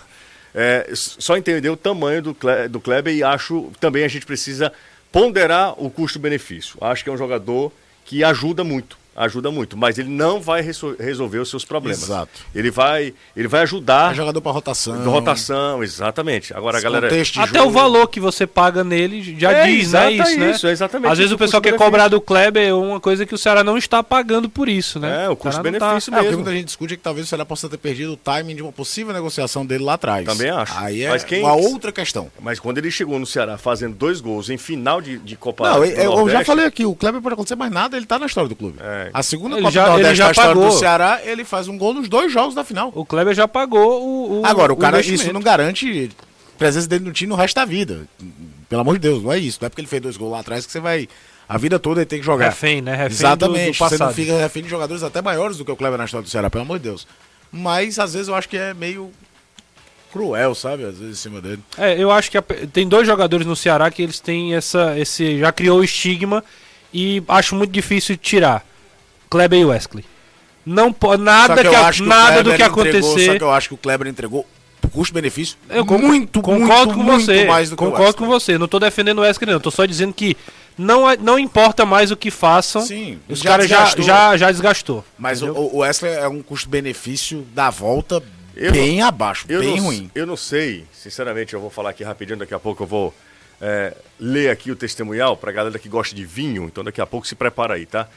[0.54, 4.70] É, só entender o tamanho do Kleber, do Kleber e acho também a gente precisa
[5.10, 6.76] ponderar o custo-benefício.
[6.82, 7.72] Acho que é um jogador
[8.04, 8.97] que ajuda muito.
[9.18, 12.02] Ajuda muito, mas ele não vai reso- resolver os seus problemas.
[12.02, 12.30] Exato.
[12.54, 15.02] Ele vai, ele vai ajudar É jogador pra rotação.
[15.10, 16.54] rotação, exatamente.
[16.54, 17.66] Agora a galera Até jogo.
[17.66, 20.12] o valor que você paga nele já É, diz, né?
[20.12, 20.50] exato, Isso, é né?
[20.50, 21.90] isso, é exatamente Às vezes isso, o pessoal o quer custo-benefício.
[21.90, 25.08] cobrar do Kleber é uma coisa que o Ceará não está pagando por isso, né?
[25.08, 26.36] É, o Ceará não custo-benefício É, o que mesmo.
[26.38, 28.72] muita gente discute é que talvez o Ceará possa ter perdido o timing de uma
[28.72, 30.24] possível negociação dele lá atrás.
[30.24, 30.72] Também acho.
[30.78, 32.30] Aí é Mas quem- uma outra questão.
[32.40, 35.78] Mas quando ele chegou no Ceará fazendo dois gols em final de, de Copa Não,
[35.80, 38.26] do eu, eu já falei aqui, o Kleber pode acontecer mais nada, ele tá na
[38.26, 38.78] história do clube.
[38.80, 39.07] É.
[39.12, 40.68] A segunda Ele Copa já- do Nordeste ele já da história pagou.
[40.70, 42.92] do Ceará, ele faz um gol nos dois jogos da final.
[42.94, 44.40] O Kleber já pagou o.
[44.40, 45.22] o Agora, o cara, investimento.
[45.24, 46.10] isso não garante
[46.56, 48.06] presença dele no time no resto da vida.
[48.68, 49.58] Pelo amor de Deus, não é isso.
[49.60, 51.08] Não é porque ele fez dois gols lá atrás que você vai.
[51.48, 52.46] A vida toda ele tem que jogar.
[52.50, 52.92] Refém, né?
[52.94, 53.78] Refém Exatamente.
[53.78, 56.04] do- do você não fica refém de jogadores até maiores do que o Kleber na
[56.04, 57.06] história do Ceará, pelo amor de Deus.
[57.50, 59.10] Mas às vezes eu acho que é meio
[60.12, 60.84] cruel, sabe?
[60.84, 61.62] Às vezes em cima dele.
[61.76, 62.42] É, eu acho que a-
[62.72, 64.98] tem dois jogadores no Ceará que eles têm essa.
[64.98, 66.44] Esse, já criou o estigma
[66.92, 68.64] e acho muito difícil tirar.
[69.28, 70.04] Kleber e Wesley.
[70.64, 71.22] Não pode.
[71.22, 73.38] Nada, que, a- o nada do que entregou- Só acontecer.
[73.38, 74.46] que eu acho que o Kleber entregou
[74.92, 77.44] custo-benefício Eu muito, concordo muito, com muito você.
[77.44, 78.56] mais do que o concordo com você.
[78.58, 79.60] Não tô defendendo o Wesley, não.
[79.60, 80.36] Tô só dizendo que
[80.78, 82.82] não, é- não importa mais o que façam.
[82.82, 84.04] Sim, os caras já, desgastou.
[84.04, 85.04] já, já desgastou.
[85.18, 85.70] Mas o, entendeu?
[85.74, 88.22] o Wesley é um custo-benefício da volta
[88.56, 90.10] Eu bem abaixo, eu bem não, ruim.
[90.14, 93.14] Eu não sei, sinceramente, eu vou falar aqui rapidinho, daqui a pouco eu vou
[93.60, 97.26] é, ler aqui o testemunhal pra galera que gosta de vinho, então daqui a pouco
[97.26, 98.08] se prepara aí, tá?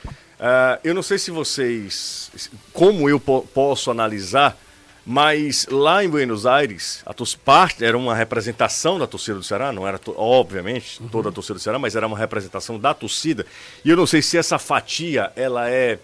[0.44, 4.58] Ah, eu não sei se vocês, como eu po- posso analisar,
[5.06, 9.88] mas lá em Buenos Aires, a parte era uma representação da torcida do Ceará, não
[9.88, 13.46] era, obviamente, toda a torcida do Ceará, mas era uma representação da torcida,
[13.86, 16.00] e eu não sei se essa fatia, ela é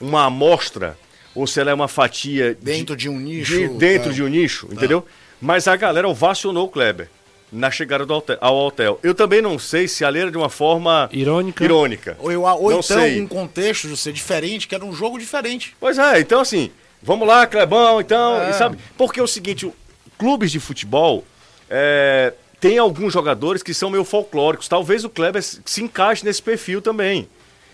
[0.00, 0.98] uma amostra
[1.34, 4.14] ou se ela é uma fatia Dentro de um nicho, de- dentro tá.
[4.14, 5.06] de um nicho, entendeu?
[5.40, 7.08] Mas a galera ovacionou o Kleber
[7.52, 8.98] na chegada do hotel, ao hotel.
[9.02, 11.64] Eu também não sei se ali era de uma forma Irônica.
[11.64, 12.16] irônica.
[12.20, 13.20] Ou, eu- ou Não então sei.
[13.20, 15.74] um contexto de ser diferente, que era um jogo diferente.
[15.80, 16.70] Pois é, então assim,
[17.02, 18.50] vamos lá, Clebão, então, É.
[18.50, 18.78] e sabe?
[18.96, 19.74] Porque é o seguinte, o-
[20.18, 21.24] clubes de futebol
[21.68, 24.68] é, tem alguns jogadores que são meio folclóricos.
[24.68, 27.28] Talvez o Kleber se se encaixe nesse perfil também.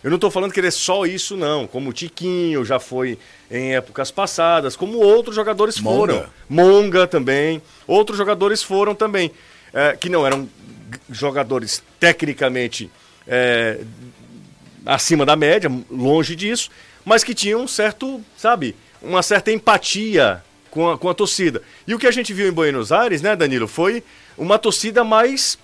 [0.04, 1.66] Eu não estou falando que ele é só isso, não.
[1.66, 3.18] Como o Tiquinho já foi
[3.50, 5.96] em épocas passadas, como outros jogadores Monga.
[6.14, 6.24] foram.
[6.48, 7.60] Monga também.
[7.88, 9.32] Outros jogadores foram também.
[9.76, 10.48] É, que não eram
[11.10, 12.90] jogadores tecnicamente
[13.28, 13.80] é,
[14.86, 16.70] acima da média, longe disso,
[17.04, 21.60] mas que tinham um certo, sabe, uma certa empatia com a, com a torcida.
[21.86, 24.02] E o que a gente viu em Buenos Aires, né, Danilo, foi
[24.38, 25.58] uma torcida mais.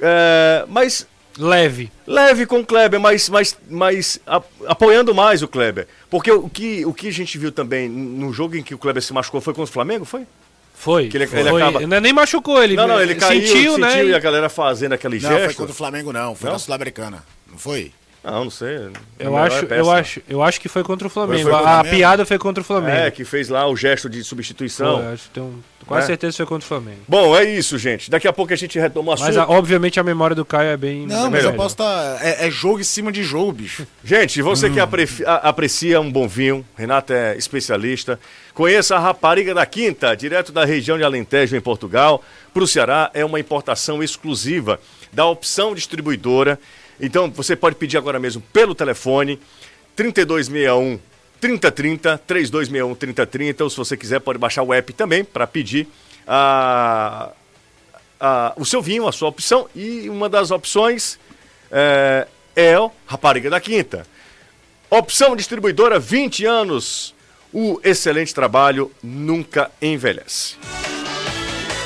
[0.00, 1.06] é, mais
[1.38, 1.92] Leve.
[2.06, 4.18] leve com o Kleber, mas, mas, mas
[4.66, 5.86] apoiando mais o Kleber.
[6.08, 9.02] Porque o que, o que a gente viu também no jogo em que o Kleber
[9.02, 10.26] se machucou foi contra o Flamengo, foi?
[10.78, 11.08] Foi.
[11.08, 11.40] Que ele- foi.
[11.40, 12.76] ele acaba- Não, nem machucou ele.
[12.76, 14.04] não, não, ele caiu, sentiu, sentiu, né?
[14.04, 15.56] e a galera fazendo aquele Não, foi gesto.
[15.56, 16.34] contra o Flamengo, não.
[16.34, 16.52] Foi Não?
[16.52, 17.24] na Sul-Americana.
[17.50, 17.92] Não foi?
[18.26, 18.90] Não, não sei.
[19.20, 19.94] Eu é acho, eu péssima.
[19.94, 21.42] acho, eu acho que foi contra o Flamengo.
[21.44, 21.96] Foi contra o a, Flamengo?
[21.96, 22.96] piada foi contra o Flamengo.
[22.96, 24.96] É, que fez lá o gesto de substituição.
[25.02, 26.06] Foi, acho que tenho quase Né?
[26.08, 26.98] certeza que foi contra o Flamengo.
[27.06, 28.10] Bom, é isso, gente.
[28.10, 29.26] Daqui a pouco a gente retoma o assunto.
[29.28, 31.06] Mas a- obviamente a memória do Caio é bem.
[31.06, 31.54] Não, é mas eu melhor.
[31.62, 32.18] posso estar.
[32.20, 33.86] É, é jogo em cima de jogo, bicho.
[34.04, 38.18] Gente, você que apre- a- aprecia um bom vinho, Renato é especialista.
[38.52, 42.24] Conheça a Rapariga da Quinta, direto da região de Alentejo, em Portugal.
[42.52, 44.80] Para o Ceará, é uma importação exclusiva
[45.12, 46.58] da opção distribuidora.
[47.00, 49.38] Então, você pode pedir agora mesmo pelo telefone
[49.94, 50.98] 3261
[51.40, 53.64] 3030, 3261 3030.
[53.64, 55.86] Ou se você quiser, pode baixar o app também para pedir
[56.26, 57.30] a,
[58.20, 59.68] a- o seu vinho, a sua opção.
[59.74, 61.18] E uma das opções
[61.70, 64.06] é, é o Rapariga da Quinta.
[64.88, 67.14] Opção distribuidora, 20 anos.
[67.52, 70.56] O excelente trabalho nunca envelhece.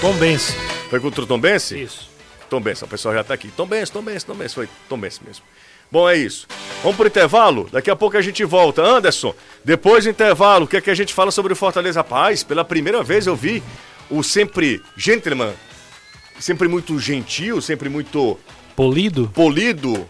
[0.01, 0.55] Tom Benz.
[0.89, 1.81] Foi contra o Tom Bense?
[1.81, 2.10] Isso.
[2.51, 3.49] Tom Bense, o pessoal já tá aqui.
[3.57, 4.55] Tom Bense, Tom Bense, Tom Bense.
[4.55, 5.45] Foi Tom Bense mesmo.
[5.91, 6.47] Bom, é isso.
[6.83, 7.69] Vamos pro intervalo?
[7.71, 8.83] Daqui a pouco a gente volta.
[8.83, 9.35] Anderson,
[9.65, 12.43] depois do intervalo, o que é que a gente fala sobre o Fortaleza Paz?
[12.43, 13.63] Pela primeira vez eu vi
[14.11, 15.53] o sempre gentleman,
[16.39, 18.39] sempre muito gentil, sempre muito
[18.77, 19.29] Polido?
[19.35, 20.07] polido.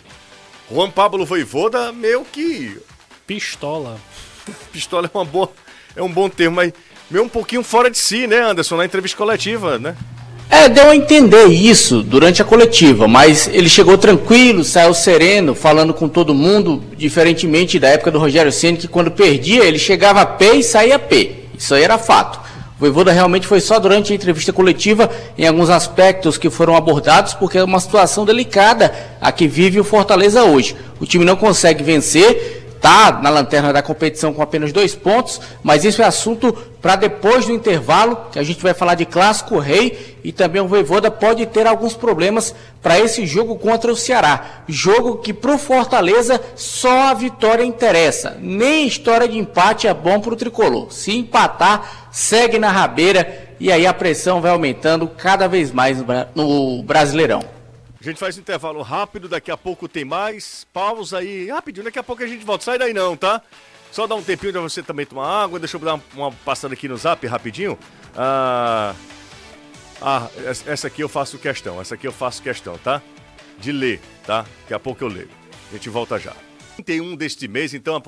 [0.70, 2.78] Juan Pablo Voivoda, meio que
[3.26, 3.98] Pistola.
[4.72, 5.52] pistola é uma boa,
[5.96, 6.72] é um bom termo, mas
[7.10, 9.96] meio um pouquinho fora de si, né, Anderson, na entrevista coletiva, né?
[10.50, 15.94] É, deu a entender isso durante a coletiva, mas ele chegou tranquilo, saiu sereno, falando
[15.94, 20.26] com todo mundo, diferentemente da época do Rogério Ceni, que quando perdia ele chegava a
[20.26, 21.30] pé e saía a pé.
[21.56, 22.40] Isso aí era fato.
[22.76, 25.08] O Voivoda realmente foi só durante a entrevista coletiva
[25.38, 29.84] em alguns aspectos que foram abordados, porque é uma situação delicada a que vive o
[29.84, 30.74] Fortaleza hoje.
[30.98, 35.84] O time não consegue vencer, está na lanterna da competição com apenas dois pontos, mas
[35.84, 40.16] isso é assunto para depois do intervalo, que a gente vai falar de Clássico Rei
[40.24, 44.62] e também o Voivoda pode ter alguns problemas para esse jogo contra o Ceará.
[44.66, 50.18] Jogo que para o Fortaleza só a vitória interessa, nem história de empate é bom
[50.18, 50.90] para o tricolor.
[50.90, 55.98] Se empatar, segue na rabeira e aí a pressão vai aumentando cada vez mais
[56.34, 57.59] no Brasileirão.
[58.00, 60.66] A gente faz um intervalo rápido, daqui a pouco tem mais.
[60.72, 62.64] Pausa aí, rapidinho, daqui a pouco a gente volta.
[62.64, 63.42] Sai daí não, tá?
[63.92, 65.58] Só dá um tempinho pra você também tomar água.
[65.58, 67.78] Deixa eu dar uma, passada aqui no zap rapidinho.
[68.16, 68.94] Ah,
[70.00, 70.28] ah,
[70.66, 73.02] essa aqui eu faço questão, essa aqui eu faço questão, tá?
[73.58, 74.46] De ler, tá?
[74.62, 75.28] Daqui a pouco eu leio.
[75.68, 76.34] A gente volta já.
[76.76, 78.02] 31 deste mês, então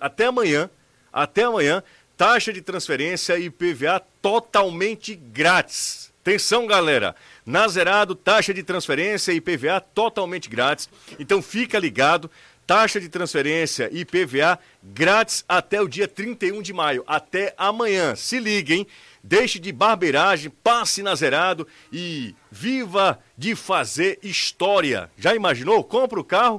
[0.00, 0.70] até amanhã,
[1.12, 1.82] até amanhã,
[2.16, 6.10] taxa de transferência e PVA totalmente grátis.
[6.26, 7.14] Atenção, galera.
[7.46, 10.88] Na Zerado, taxa de transferência e IPVA totalmente grátis.
[11.20, 12.28] Então fica ligado.
[12.66, 18.16] Taxa de transferência e IPVA grátis até o dia 31 de maio, até amanhã.
[18.16, 18.88] Se liguem,
[19.22, 25.08] deixe de barbeiragem, passe na Zerado e viva de fazer história.
[25.16, 25.84] Já imaginou?
[25.84, 26.58] Compra o carro,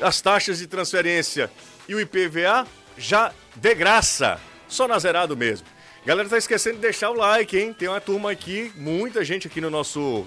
[0.00, 1.50] as taxas de transferência
[1.86, 4.40] e o IPVA já de graça.
[4.66, 5.66] Só na Zerado mesmo.
[6.08, 7.74] Galera, tá esquecendo de deixar o like, hein?
[7.74, 10.24] Tem uma turma aqui, muita gente aqui no nosso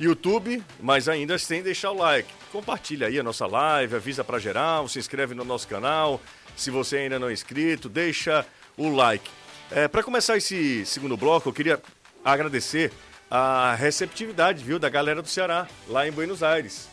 [0.00, 2.32] YouTube, mas ainda sem deixar o like.
[2.50, 6.18] Compartilha aí a nossa live, avisa para geral, se inscreve no nosso canal.
[6.56, 9.30] Se você ainda não é inscrito, deixa o like.
[9.70, 11.78] É, para começar esse segundo bloco, eu queria
[12.24, 12.90] agradecer
[13.30, 16.88] a receptividade, viu, da galera do Ceará, lá em Buenos Aires.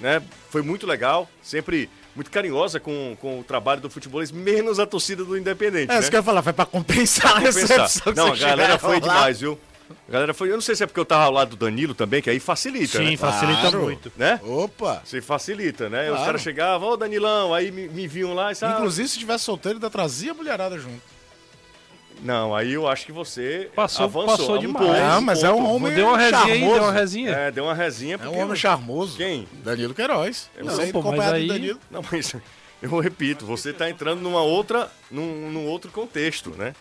[0.00, 0.22] Né?
[0.48, 5.24] Foi muito legal, sempre muito carinhosa com, com o trabalho do futebol, menos a torcida
[5.24, 5.90] do Independente.
[5.90, 6.00] É, né?
[6.00, 7.80] isso que eu ia falar, foi pra compensar, pra compensar.
[7.80, 9.00] a recepção Não, a galera foi lá.
[9.00, 9.58] demais, viu?
[10.08, 10.48] A galera foi.
[10.48, 12.38] Eu não sei se é porque eu tava ao lado do Danilo também, que aí
[12.38, 13.16] facilita, Sim, né?
[13.16, 13.82] facilita claro.
[13.82, 14.12] muito.
[14.16, 14.40] Né?
[14.44, 15.02] Opa!
[15.04, 16.06] Você facilita, né?
[16.06, 16.20] Claro.
[16.20, 18.74] Os caras chegavam, ô Danilão, aí me, me viam lá e sabe?
[18.74, 21.02] Inclusive, se tivesse solteiro, ainda trazia a mulherada junto.
[22.22, 24.86] Não, aí eu acho que você passou, avançou passou um demais.
[24.86, 26.52] Pouco, ah, mas é um homem deu uma resinha charmoso.
[26.52, 27.30] Aí, deu uma resinha.
[27.30, 28.20] É, deu uma resinha.
[28.22, 29.16] É um homem charmoso.
[29.16, 29.48] Quem?
[29.64, 30.50] Danilo Queiroz.
[30.56, 31.48] Eu não, sei, pô, mas aí...
[31.48, 31.80] Danilo.
[31.90, 32.34] Não, mas
[32.82, 36.74] eu repito, você está entrando numa outra, num, num outro contexto, né?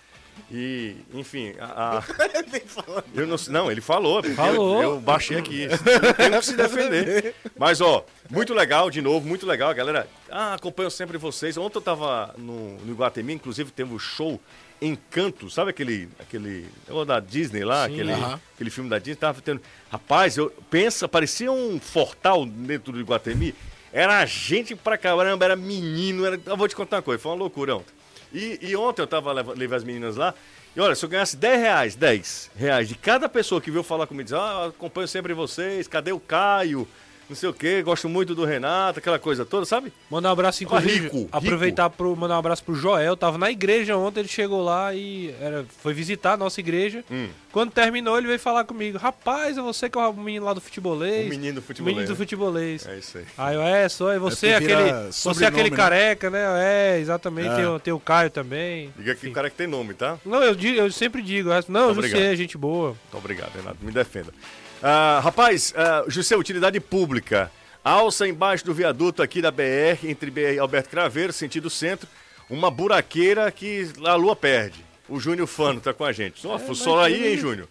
[0.51, 1.99] E, enfim, a.
[1.99, 2.03] a...
[3.13, 4.23] eu não, não, ele falou.
[4.23, 4.81] falou.
[4.81, 5.67] Eu, eu baixei aqui.
[6.15, 7.35] Tem que se defender.
[7.57, 9.73] Mas, ó, muito legal, de novo, muito legal.
[9.73, 11.57] Galera, ah, acompanho sempre vocês.
[11.57, 14.39] Ontem eu tava no, no Iguatemi, inclusive teve o um show
[14.81, 16.07] Encanto, sabe aquele.
[16.19, 16.65] aquele
[17.05, 18.39] da Disney lá, Sim, aquele, uh -huh.
[18.55, 19.15] aquele filme da Disney?
[19.15, 19.61] Tava tendo.
[19.91, 23.53] Rapaz, eu pensa, parecia um fortal dentro do Iguatemi.
[23.91, 26.25] Era gente pra caramba, era menino.
[26.25, 26.39] Era...
[26.45, 27.93] Eu vou te contar uma coisa, foi uma loucura ontem.
[28.31, 30.33] E, e ontem eu tava levando as meninas lá.
[30.75, 34.05] E olha, se eu ganhasse 10 reais, 10 reais de cada pessoa que veio falar
[34.05, 36.87] comigo, diz, ah, acompanho sempre vocês, cadê o Caio?
[37.29, 39.93] Não sei o quê, gosto muito do Renato, aquela coisa toda, sabe?
[40.09, 43.95] Mandar um abraço, inclusive, rico, aproveitar para mandar um abraço pro Joel, tava na igreja
[43.95, 47.03] ontem, ele chegou lá e era, foi visitar a nossa igreja.
[47.11, 47.27] Hum.
[47.51, 50.61] Quando terminou, ele veio falar comigo, rapaz, é você que é o menino lá do
[50.61, 51.27] futebolês.
[51.27, 51.97] O menino do futebolês.
[51.97, 52.87] menino do futebolês.
[52.87, 53.25] É isso aí.
[53.37, 55.75] Aí eu, é, só, é você, é aquele, você é aquele né?
[55.75, 56.45] careca, né?
[56.59, 57.55] É, exatamente, é.
[57.55, 58.91] Tem, tem, o Caio também.
[58.97, 60.17] Diga que o cara que tem nome, tá?
[60.25, 62.89] Não, eu, eu sempre digo, não, você é gente boa.
[62.89, 64.31] Muito obrigado, Renato, me defenda.
[64.79, 67.51] Uh, rapaz, uh, José, utilidade pública.
[67.83, 72.07] Alça embaixo do viaduto aqui da BR, entre BR e Alberto Craveiro, sentido centro.
[72.49, 74.83] Uma buraqueira que a lua perde.
[75.07, 76.39] O Júnior Fano tá com a gente.
[76.39, 77.67] Só, é, só aí, hein, Júnior?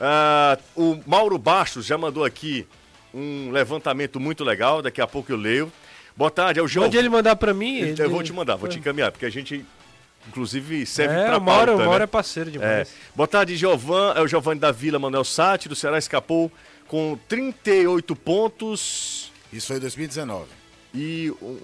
[0.00, 2.66] Uh, o Mauro Bastos já mandou aqui
[3.12, 5.72] um levantamento muito legal, daqui a pouco eu leio.
[6.16, 6.86] Boa tarde, é o João.
[6.86, 7.78] Pode ele mandar para mim?
[7.78, 8.02] Ele...
[8.02, 9.64] Eu vou te mandar, vou te encaminhar, porque a gente
[10.28, 12.04] inclusive serve é, para pauta, o Mauro né?
[12.04, 12.88] é parceiro demais.
[12.88, 12.92] É.
[13.14, 16.50] Boa tarde, Giovan, é o Giovanni da Vila Manuel Sati, do Ceará escapou
[16.86, 19.32] com 38 pontos.
[19.52, 20.46] Isso foi em 2019.
[20.94, 21.58] E um,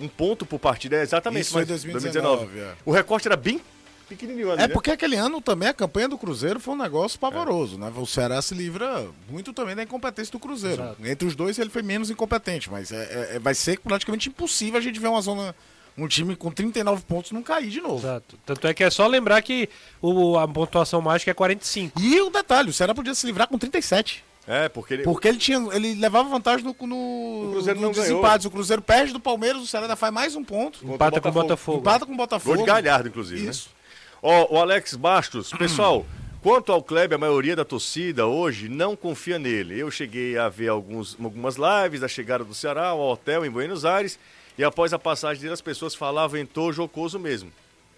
[0.00, 1.42] um ponto por partida, é exatamente.
[1.42, 2.46] Isso foi em 2019.
[2.46, 2.60] 2019.
[2.60, 2.74] É.
[2.84, 3.60] O recorte era bem
[4.08, 4.72] pequenininho ali, É né?
[4.72, 7.78] porque aquele ano também a campanha do Cruzeiro foi um negócio pavoroso, é.
[7.78, 7.92] né?
[7.96, 10.82] O Ceará se livra muito também da incompetência do Cruzeiro.
[10.82, 11.06] Exato.
[11.06, 14.78] Entre os dois ele foi menos incompetente, mas é, é, é vai ser praticamente impossível
[14.78, 15.54] a gente ver uma zona
[15.98, 18.06] um time com 39 pontos não cair de novo.
[18.06, 18.38] Exato.
[18.44, 19.68] Tanto é que é só lembrar que
[20.00, 22.00] o, a pontuação mágica é 45.
[22.00, 24.24] E o detalhe, o Ceará podia se livrar com 37.
[24.46, 25.02] É, porque ele.
[25.02, 25.58] Porque ele tinha.
[25.72, 26.86] Ele levava vantagem no.
[26.86, 28.46] no o Cruzeiro no não desempates.
[28.46, 30.86] O Cruzeiro perde do Palmeiras, o Ceará ainda faz mais um ponto.
[30.86, 31.78] Empata com o Botafogo.
[31.78, 32.56] Empata com o Botafogo.
[32.56, 33.42] Gol de Galhardo, inclusive.
[33.42, 33.50] Né?
[33.50, 33.68] Isso.
[33.68, 33.74] Né?
[34.22, 36.06] Ó, o Alex Bastos, pessoal.
[36.42, 39.80] Quanto ao Kleber, a maioria da torcida hoje não confia nele.
[39.80, 43.84] Eu cheguei a ver alguns, algumas lives da chegada do Ceará ao hotel em Buenos
[43.84, 44.16] Aires
[44.58, 47.52] e após a passagem dele, as pessoas falavam em tom jocoso mesmo.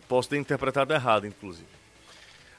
[0.09, 1.67] Posso ter interpretado errado, inclusive.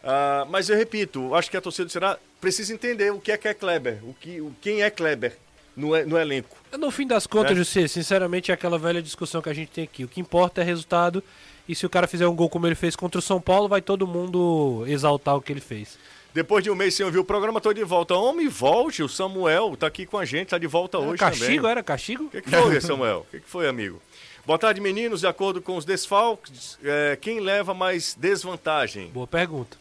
[0.04, 3.38] Uh, mas eu repito, acho que a torcida do Ceará precisa entender o que é
[3.38, 5.36] que é Kleber, o que, o, quem é Kleber
[5.76, 6.56] no, no elenco.
[6.78, 7.56] No fim das contas, É.
[7.56, 10.04] José, sinceramente é aquela velha discussão que a gente tem aqui.
[10.04, 11.24] O que importa é resultado.
[11.68, 13.82] E se o cara fizer um gol como ele fez contra o São Paulo, vai
[13.82, 16.00] todo mundo exaltar o que ele fez.
[16.34, 18.14] Depois de um mês sem ouvir o programa, tô de volta.
[18.14, 21.56] Homem, volte, o Samuel tá aqui com a gente, tá de volta Era hoje castigo,
[21.56, 21.72] também.
[21.72, 22.24] era castigo?
[22.26, 23.26] O que, que foi, Samuel?
[23.28, 24.00] O que, que foi, amigo?
[24.46, 25.22] Boa tarde, meninos.
[25.22, 29.10] De acordo com os desfalques, é, quem leva mais desvantagem?
[29.10, 29.78] Boa pergunta.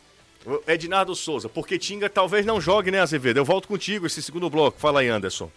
[0.46, 1.48] O Ednardo Souza.
[1.48, 3.36] Porque Tinga talvez não jogue, né, Azevedo?
[3.38, 4.80] Eu volto contigo esse segundo bloco.
[4.80, 5.50] Fala aí, Anderson.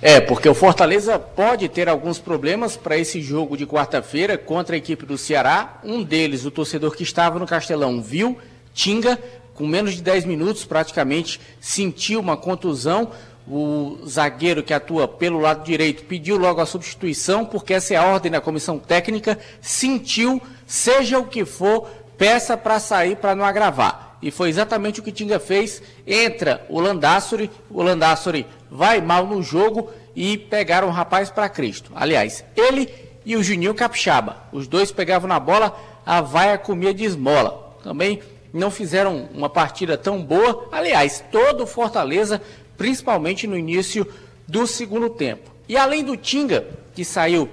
[0.00, 4.78] É, porque o Fortaleza pode ter alguns problemas para esse jogo de quarta-feira contra a
[4.78, 5.80] equipe do Ceará.
[5.82, 8.38] Um deles, o torcedor que estava no Castelão, viu
[8.72, 9.18] Tinga,
[9.58, 13.10] com menos de 10 minutos praticamente, sentiu uma contusão.
[13.50, 18.04] O zagueiro que atua pelo lado direito pediu logo a substituição, porque essa é a
[18.04, 19.36] ordem da comissão técnica.
[19.60, 24.16] Sentiu, seja o que for, peça para sair para não agravar.
[24.22, 25.82] E foi exatamente o que Tinga fez.
[26.06, 31.90] Entra o Landassori, o Landassori vai mal no jogo e pegaram o rapaz para Cristo.
[31.96, 32.88] Aliás, ele
[33.24, 34.36] e o Juninho Capixaba.
[34.52, 37.76] Os dois pegavam na bola, a vaia comia de esmola.
[37.82, 38.20] Também
[38.58, 40.68] não fizeram uma partida tão boa.
[40.70, 42.42] Aliás, todo o Fortaleza,
[42.76, 44.06] principalmente no início
[44.46, 45.50] do segundo tempo.
[45.68, 47.48] E além do Tinga, que saiu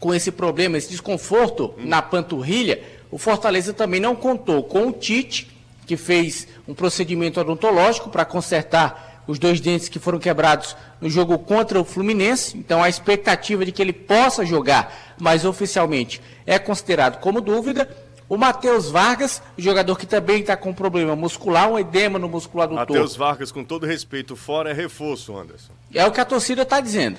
[0.00, 5.48] com esse problema, esse desconforto na panturrilha, o Fortaleza também não contou com o Tite,
[5.86, 11.38] que fez um procedimento odontológico para consertar os dois dentes que foram quebrados no jogo
[11.38, 12.56] contra o Fluminense.
[12.56, 17.88] Então a expectativa de que ele possa jogar, mas oficialmente é considerado como dúvida.
[18.28, 22.80] O Matheus Vargas, jogador que também está com problema muscular, um edema no músculo adutor.
[22.80, 25.72] Matheus Vargas, com todo respeito, fora é reforço, Anderson.
[25.94, 27.18] É o que a torcida está dizendo.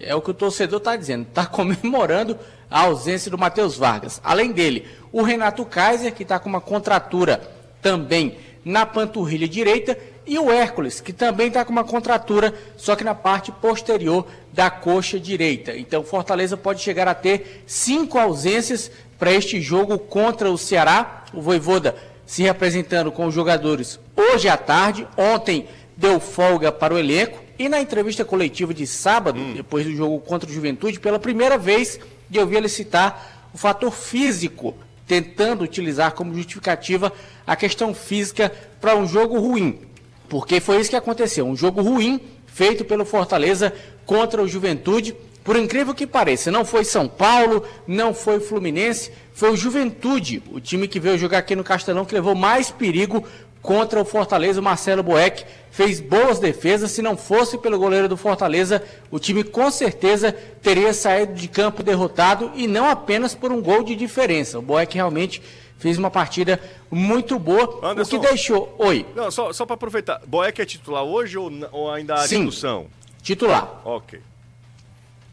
[0.00, 1.26] É o que o torcedor está dizendo.
[1.28, 2.38] Está comemorando
[2.70, 4.20] a ausência do Matheus Vargas.
[4.24, 7.42] Além dele, o Renato Kaiser, que está com uma contratura
[7.82, 9.98] também na panturrilha direita.
[10.26, 14.70] E o Hércules, que também está com uma contratura, só que na parte posterior da
[14.70, 15.74] coxa direita.
[15.74, 21.24] Então, Fortaleza pode chegar a ter cinco ausências para este jogo contra o Ceará.
[21.32, 25.06] O Voivoda se representando com os jogadores hoje à tarde.
[25.16, 27.42] Ontem deu folga para o elenco.
[27.58, 31.98] E na entrevista coletiva de sábado, depois do jogo contra o Juventude, pela primeira vez
[32.32, 34.76] eu vi ele citar o fator físico,
[35.06, 37.12] tentando utilizar como justificativa
[37.46, 39.80] a questão física para um jogo ruim.
[40.28, 43.72] Porque foi isso que aconteceu, um jogo ruim feito pelo Fortaleza
[44.04, 45.16] contra o Juventude.
[45.48, 50.60] Por incrível que pareça, não foi São Paulo, não foi Fluminense, foi o Juventude, o
[50.60, 53.24] time que veio jogar aqui no Castelão, que levou mais perigo
[53.62, 54.60] contra o Fortaleza.
[54.60, 56.90] O Marcelo Boeck fez boas defesas.
[56.90, 61.82] Se não fosse pelo goleiro do Fortaleza, o time com certeza teria saído de campo
[61.82, 64.58] derrotado e não apenas por um gol de diferença.
[64.58, 65.40] O Boeck realmente
[65.78, 68.16] fez uma partida muito boa, Anderson.
[68.16, 68.74] o que deixou.
[68.78, 70.20] Oi, Não, só, só para aproveitar.
[70.26, 72.44] Boeck é titular hoje ou, ou ainda há Sim.
[72.44, 72.86] discussão?
[73.22, 73.80] titular.
[73.84, 74.20] Ok.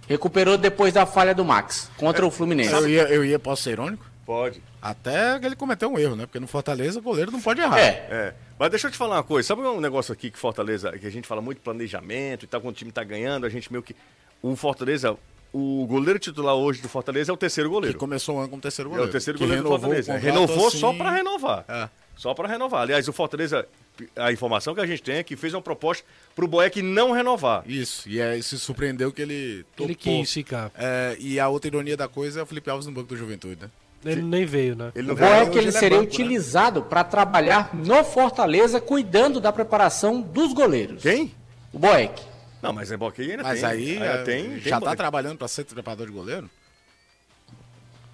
[0.08, 2.72] Recuperou depois da falha do Max contra o Fluminense.
[2.72, 4.06] Eu ia, eu ia, posso ser irônico?
[4.26, 4.62] Pode.
[4.82, 6.26] Até que ele cometeu um erro, né?
[6.26, 7.80] Porque no Fortaleza o goleiro não pode errar.
[7.80, 8.34] É, É.
[8.58, 9.48] Mas deixa eu te falar uma coisa.
[9.48, 12.74] Sabe um negócio aqui que Fortaleza, que a gente fala muito planejamento e tal, quando
[12.74, 13.96] o time tá ganhando, a gente meio que.
[14.42, 15.18] O Fortaleza,
[15.52, 17.98] o goleiro titular hoje do Fortaleza é o terceiro Que goleiro.
[18.00, 19.10] começou o ano como terceiro É goleiro.
[19.10, 20.16] o terceiro Que goleiro do Fortaleza.
[20.18, 21.66] Renovou assim- só para renovar.
[21.68, 21.90] É.
[22.16, 22.82] Só para renovar.
[22.84, 23.68] Aliás, o Fortaleza,
[24.16, 26.06] a informação que a gente tem é que fez uma proposta
[26.36, 27.64] pro Boeck não renovar.
[27.66, 29.86] Isso, e aí se surpreendeu que ele topou.
[29.88, 30.72] Ele quis ficar.
[30.76, 33.62] É, e a outra ironia da coisa é o Felipe Alves no banco do Juventude,
[33.62, 33.70] né?
[34.06, 34.92] Ele nem veio, né?
[34.96, 36.14] Ele não O bom é que ele ele é seria banco, né?
[36.14, 41.02] utilizado para trabalhar no Fortaleza, cuidando da preparação dos goleiros.
[41.02, 41.34] Quem?
[41.74, 42.22] O Boeck.
[42.62, 43.70] Não, mas é Boeck ainda Mas tem.
[43.70, 46.50] aí ainda é, tem, já tem tá trabalhando pra ser preparador de goleiro?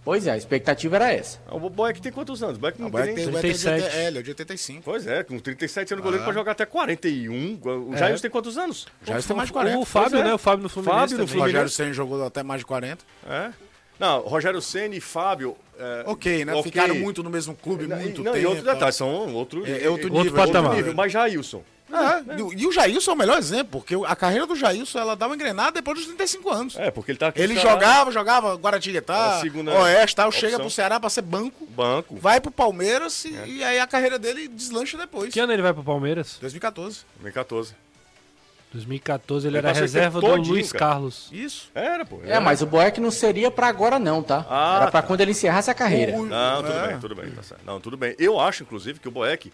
[0.03, 1.39] Pois é, a expectativa era essa.
[1.51, 2.57] O Boeck tem quantos anos?
[2.57, 3.13] O Boeck não O tem...
[3.13, 3.83] tem, o Boeck é de 37.
[3.83, 4.81] 80 é, ele é de 85.
[4.83, 6.25] Pois é, com 37 anos o goleiro Ah.
[6.25, 7.59] pode jogar até 41.
[7.89, 8.87] O Jair tem quantos anos?
[9.03, 9.85] Já tem mais de O 40.
[9.85, 10.23] Fábio, é.
[10.23, 10.33] né?
[10.33, 11.25] O Fábio no Fluminense Fábio no também.
[11.25, 11.51] O Fluminense.
[11.53, 13.05] Rogério Senna jogou até mais de 40.
[13.29, 13.51] É.
[13.99, 15.55] Não, Rogério Senna e Fábio.
[15.77, 16.51] é, Ok, né?
[16.53, 16.63] ok.
[16.63, 18.43] Ficaram muito no mesmo clube, Não, muito não, tempo.
[18.43, 20.33] e outro detalhe, são outro, É, é outro Outro nível.
[20.33, 20.63] patamar.
[20.71, 20.93] outro nível.
[20.95, 21.63] Mas Jailson.
[21.97, 25.27] É, e o- Jailson é o melhor exemplo, porque a carreira do Jailson ela dá
[25.27, 26.75] uma engrenada depois dos 35 anos.
[26.77, 27.41] É, porque ele tá aqui.
[27.41, 32.15] Ele jogava, jogava É Guaratinguetá, segunda Oeste, tal, chega pro Ceará pra ser banco, Banco.
[32.15, 35.33] vai pro Palmeiras e, e aí a carreira dele deslancha depois.
[35.33, 36.37] Que ano ele vai pro Palmeiras?
[36.39, 37.05] 2014.
[37.15, 37.75] 2014.
[38.73, 40.93] 2014 ele Ele era reserva tempo do todinho, Luiz cara.
[40.93, 41.27] Carlos.
[41.31, 41.69] Isso.
[41.75, 42.21] Era, pô.
[42.23, 44.45] É, mas o Boeck não seria para agora não, tá?
[44.49, 45.07] Ah, era para tá.
[45.07, 46.13] quando ele encerrasse a carreira.
[46.13, 46.87] Não, tudo é.
[46.87, 47.65] bem, tudo bem, tá certo.
[47.65, 48.15] Não, tudo bem.
[48.17, 49.51] Eu acho, inclusive, que o Boeck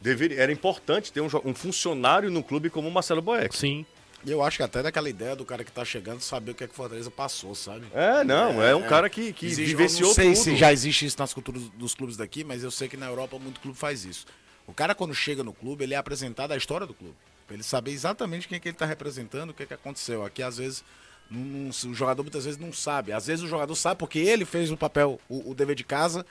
[0.00, 3.56] deveria, era importante ter um, um funcionário no clube como o Marcelo Boeck.
[3.56, 3.84] Sim.
[4.26, 6.66] Eu acho que até daquela ideia do cara que tá chegando saber o que é
[6.66, 7.86] que o Fortaleza passou, sabe?
[7.94, 10.42] É, não, é, um cara que, que Existe- vivenciou eu não sei tudo.
[10.42, 13.38] se já existe isso nas culturas dos clubes daqui, mas eu sei que na Europa
[13.38, 14.26] muito clube faz isso.
[14.66, 17.14] O cara quando chega no clube, ele é apresentado a história do clube.
[17.46, 20.24] Pra ele saber exatamente quem é que ele tá representando, o que é que aconteceu.
[20.24, 20.82] Aqui, às vezes,
[21.30, 23.12] não- não- o jogador muitas vezes não sabe.
[23.12, 26.26] Às vezes o jogador sabe porque ele fez o papel, o, o dever de casa,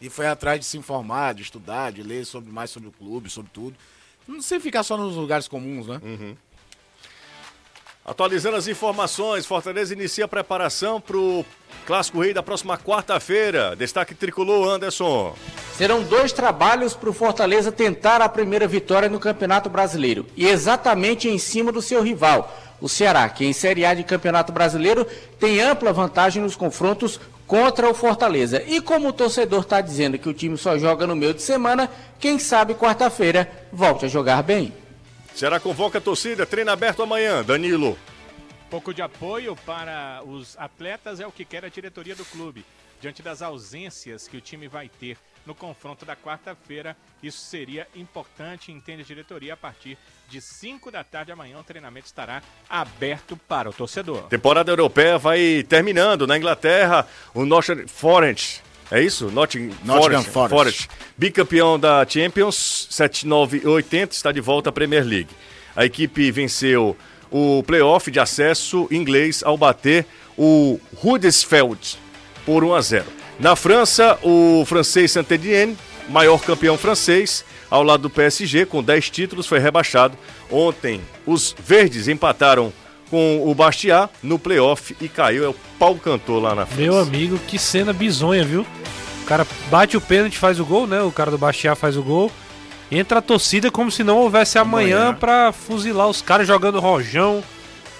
[0.00, 3.28] e foi atrás de se informar, de estudar, de ler sobre mais sobre o clube,
[3.28, 3.76] sobre tudo.
[4.26, 6.00] Não sei ficar só nos lugares comuns, né?
[8.04, 11.44] Atualizando as informações, Fortaleza inicia a preparação para o
[11.86, 13.76] Clássico Rei da próxima quarta-feira.
[13.76, 15.36] Destaque tricolor, Anderson.
[15.76, 20.26] Serão dois trabalhos para o Fortaleza tentar a primeira vitória no Campeonato Brasileiro.
[20.34, 24.50] E exatamente em cima do seu rival, o Ceará, que em Série A de Campeonato
[24.50, 25.06] Brasileiro
[25.38, 27.20] tem ampla vantagem nos confrontos
[27.50, 28.62] contra o Fortaleza.
[28.62, 31.90] E como o torcedor está dizendo que o time só joga no meio de semana,
[32.20, 34.72] quem sabe quarta-feira volte a jogar bem.
[35.34, 37.42] Será convoca a torcida, treino aberto amanhã.
[37.42, 37.98] Danilo.
[38.70, 42.64] Pouco de apoio para os atletas é o que quer a diretoria do clube.
[43.00, 48.70] Diante das ausências que o time vai ter no confronto da quarta-feira, isso seria importante,
[48.70, 49.54] entende a diretoria.
[49.54, 49.96] A partir
[50.28, 54.22] de 5 da tarde amanhã, o treinamento estará aberto para o torcedor.
[54.24, 56.26] Temporada europeia vai terminando.
[56.26, 58.62] Na Inglaterra, o Nottingham Forest.
[58.90, 59.30] É isso?
[59.30, 60.88] Nottingham, Nottingham Forest, Forest.
[61.16, 65.30] Bicampeão da Champions, 79 e 80, está de volta à Premier League.
[65.74, 66.96] A equipe venceu
[67.30, 70.04] o playoff de acesso inglês ao bater
[70.36, 71.98] o Huddersfield
[72.44, 73.19] por 1 a 0.
[73.40, 75.76] Na França, o francês Saint-Étienne,
[76.08, 80.16] maior campeão francês, ao lado do PSG, com 10 títulos, foi rebaixado.
[80.50, 82.70] Ontem, os verdes empataram
[83.08, 85.44] com o Bastia no playoff e caiu.
[85.44, 86.82] É o pau cantor lá na França.
[86.82, 88.66] Meu amigo, que cena bizonha, viu?
[89.22, 91.00] O cara bate o pênalti, faz o gol, né?
[91.00, 92.30] O cara do Bastiá faz o gol.
[92.90, 95.14] Entra a torcida como se não houvesse amanhã, Amanhã.
[95.14, 97.42] pra fuzilar os caras jogando rojão.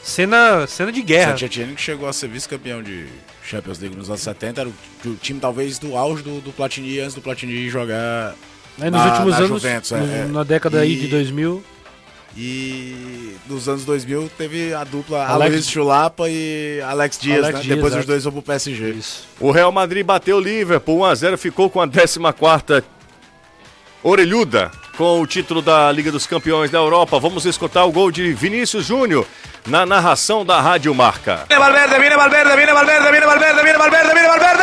[0.03, 1.35] Cena, cena de guerra.
[1.35, 3.07] Que chegou a ser vice-campeão de
[3.51, 7.01] Champions League nos anos 70, era o, o time talvez do auge do, do Platini,
[7.01, 8.35] antes do Platini jogar
[8.81, 10.25] Aí nos na- últimos na anos, Juventus, é, no- é.
[10.27, 11.63] na década aí E- de 2000,
[12.37, 17.63] E nos anos 2000 teve a dupla Alex- Alex Chulapa e Alex Dias, Alex né?
[17.65, 17.99] Dias, Depois é.
[17.99, 18.91] os dois vão pro PSG.
[18.93, 19.25] isso.
[19.41, 22.85] O Real Madrid bateu o Liverpool 1 a 0, ficou com a 14ª
[24.03, 24.71] orelhuda
[25.01, 27.19] com o título da Liga dos Campeões da Europa.
[27.19, 29.27] Vamos escutar o gol de Vinícius Júnior
[29.67, 31.47] na narração da Rádio Marca.
[31.49, 34.61] Valverde, Valverde, Valverde, Valverde, viene Valverde, viene Valverde.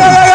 [0.00, 0.27] En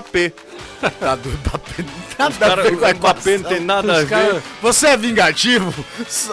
[0.00, 0.32] Mbappé.
[0.98, 1.84] Tá do Mbappé,
[2.18, 4.08] nada Cara, a ver com a o Mbappé não tem nada a ver.
[4.08, 5.84] cara- Você é vingativo?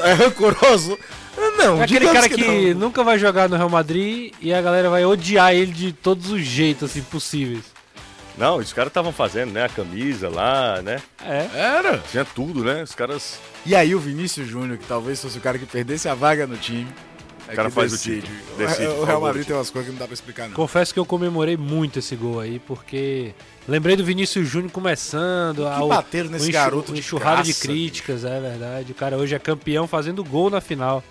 [0.03, 0.97] É rancoroso?
[1.57, 2.79] Não, É aquele cara que, não.
[2.87, 6.41] nunca vai jogar no Real Madrid e a galera vai odiar ele de todos os
[6.41, 7.63] jeitos assim, possíveis.
[8.37, 9.65] Não, os caras estavam fazendo, né?
[9.65, 11.01] A camisa lá, né?
[11.23, 11.47] É.
[11.55, 11.97] Era.
[12.11, 12.83] Tinha tudo, né?
[12.83, 13.39] Os caras.
[13.65, 16.55] E aí o Vinícius Júnior, que talvez fosse o cara que perdesse a vaga no
[16.57, 16.87] time.
[17.49, 18.21] é cara que faz o decide.
[18.21, 20.53] título, O- decide O, Real Madrid tem umas coisas que não dá pra explicar, não.
[20.55, 23.33] Confesso que eu comemorei muito esse gol aí, porque
[23.67, 28.23] lembrei do Vinícius Júnior começando, ao, bateram nesse um garoto um de enxurrado de críticas,
[28.23, 28.91] é verdade.
[28.91, 31.03] O cara hoje é campeão fazendo gol na final.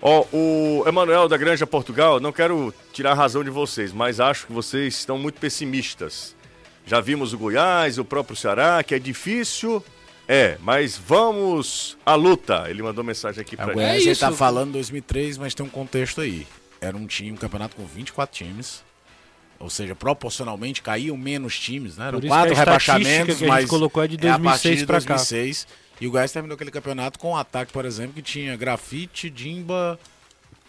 [0.00, 4.46] Ó, o Emanuel da Granja Portugal, não quero tirar a razão de vocês, mas acho
[4.46, 6.34] que vocês estão muito pessimistas.
[6.84, 9.82] Já vimos o Goiás, o próprio Ceará, que é difícil.
[10.26, 12.64] É, mas vamos à luta.
[12.68, 13.74] Ele mandou mensagem aqui A pra gente.
[13.74, 16.46] Goiás É ele tá falando 2003, mas tem um contexto aí.
[16.80, 18.82] Era um time, um campeonato com 24 times.
[19.62, 22.08] Ou seja, proporcionalmente caíam menos times, né?
[22.08, 25.14] Eram quatro rebaixamentos, que a mas colocou é de a partir 2006 de pra cá.
[25.14, 25.66] 2006.
[26.00, 29.98] E o Goiás terminou aquele campeonato com um ataque, por exemplo, que tinha Grafite, Dimba.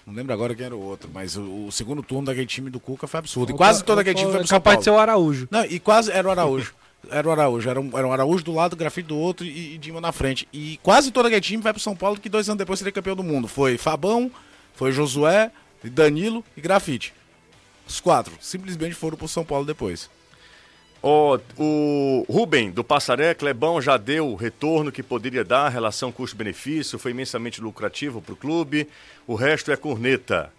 [0.05, 2.79] Não lembro agora quem era o outro, mas o, o segundo turno daquele time do
[2.79, 3.51] Cuca foi absurdo.
[3.51, 4.79] E quase todo aquele time foi pro São capaz Paulo.
[4.79, 5.47] de ser o Araújo.
[5.49, 6.73] Não, e quase era o Araújo.
[7.11, 7.69] Era o Araújo.
[7.69, 10.47] Era um, era um Araújo do lado, grafite do outro e, e Dima na frente.
[10.53, 13.13] E quase todo aquele time vai pro São Paulo, que dois anos depois seria campeão
[13.13, 13.45] do mundo.
[13.45, 14.31] Foi Fabão,
[14.73, 15.51] foi Josué,
[15.83, 17.13] Danilo e Grafite.
[17.93, 20.09] Os quatro simplesmente foram pro São Paulo depois.
[20.99, 27.11] O Rubem, do Passaré, Clebão já deu o retorno que poderia dar, relação custo-benefício, foi
[27.11, 28.89] imensamente lucrativo para o clube.
[29.27, 30.51] O resto é corneta.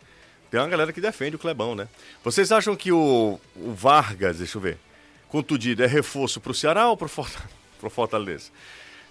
[0.48, 1.88] Tem uma galera que defende o Clebão, né?
[2.22, 4.78] Vocês acham que o, o Vargas, deixa eu ver,
[5.28, 7.06] contundido, é reforço para o Ceará ou para
[7.82, 8.52] o Fortaleza?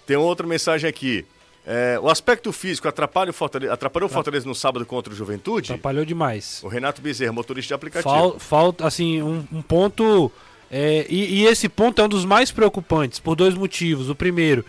[0.06, 1.26] Tem outra mensagem aqui.
[1.66, 5.72] É, o aspecto físico atrapalha o Fortaleza, atrapalhou o Fortaleza no sábado contra o Juventude?
[5.72, 6.60] Atrapalhou demais.
[6.62, 8.12] O Renato Bezerra, motorista de aplicativo.
[8.14, 10.30] Fal- Falta, assim, um, um ponto.
[10.70, 14.10] é, e, e esse ponto é um dos mais preocupantes, por dois motivos.
[14.10, 14.62] O primeiro,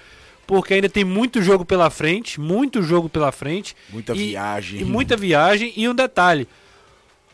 [0.47, 3.75] porque ainda tem muito jogo pela frente, muito jogo pela frente.
[3.89, 4.79] Muita e- viagem.
[4.79, 5.73] E muita viagem.
[5.75, 6.47] E um detalhe: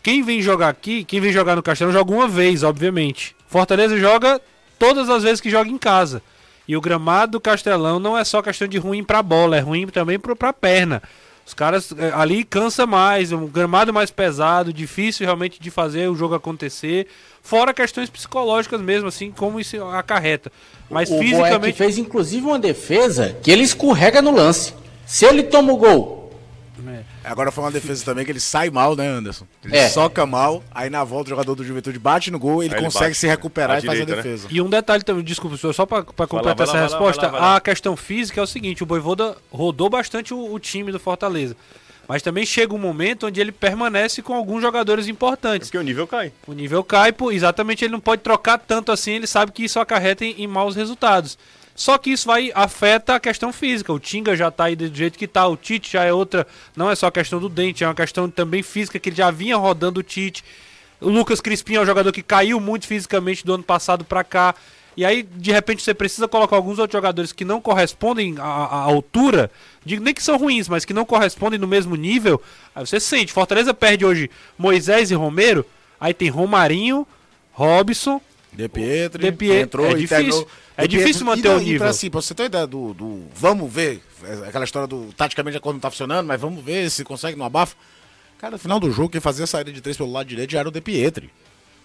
[0.02, 3.36] quem vem jogar aqui, quem vem jogar no Castelão, joga uma vez, obviamente.
[3.48, 4.42] Fortaleza joga
[4.80, 6.24] todas as vezes que joga em casa.
[6.68, 9.88] E o gramado do Castelão não é só questão de ruim pra bola, é ruim
[9.88, 11.02] também pra perna.
[11.46, 16.16] Os caras eh, ali cansa mais, um gramado mais pesado, difícil realmente de fazer o
[16.16, 17.08] jogo acontecer.
[17.42, 20.52] Fora questões psicológicas mesmo, assim, como isso acarreta.
[20.90, 21.78] Mas o Boeck fisicamente.
[21.78, 24.74] fez inclusive uma defesa que ele escorrega no lance.
[25.06, 26.21] Se ele toma o gol,
[27.24, 29.46] Agora foi uma defesa também que ele sai mal, né, Anderson?
[29.64, 29.88] Ele É.
[29.90, 33.06] soca mal, aí na volta o jogador do Juventude bate no gol, ele ele consegue
[33.06, 34.16] bate se recuperar e fazer a né?
[34.16, 34.48] defesa.
[34.50, 37.22] E um detalhe também, desculpa, senhor, só para completar vai lá, essa vai lá, resposta,
[37.22, 37.56] vai lá, vai lá.
[37.58, 41.56] a questão física é o seguinte, o Voivoda rodou bastante o, o time do Fortaleza.
[42.08, 45.70] Mas também chega um momento onde ele permanece com alguns jogadores importantes.
[45.70, 46.34] Porque o nível cai.
[46.46, 50.26] O nível cai, exatamente ele não pode trocar tanto assim, ele sabe que isso acarreta
[50.26, 51.38] em, em maus resultados.
[51.82, 53.92] Só que isso vai afeta a questão física.
[53.92, 56.92] O Tinga já tá aí do jeito que tá, o Tite já é outra, não
[56.92, 59.58] é só a questão do dente, é uma questão também física que ele já vinha
[59.58, 60.44] rodando o Tite.
[61.00, 64.54] O Lucas Crispim é um jogador que caiu muito fisicamente do ano passado pra cá.
[64.96, 68.82] E aí, de repente, você precisa colocar alguns outros jogadores que não correspondem à, à
[68.84, 69.50] altura,
[69.84, 72.40] digo nem que são ruins, mas que não correspondem no mesmo nível.
[72.76, 73.34] Aí você sente.
[73.34, 75.66] Fortaleza perde hoje Moisés e Romero.
[76.00, 77.08] Aí tem Romarinho,
[77.54, 78.22] Robson.
[78.54, 80.24] De Pietri, De Pietri, entrou, é internou.
[80.24, 80.48] difícil.
[80.84, 81.80] É difícil manter não, o nível.
[81.80, 85.12] pra, assim, pra você ter uma ideia do, do vamos ver, é aquela história do
[85.16, 87.76] taticamente a coisa não tá funcionando, mas vamos ver se consegue no abafa.
[88.38, 90.60] Cara, no final do jogo, quem fazia a saída de três pelo lado direito já
[90.60, 91.30] era o De Pietri.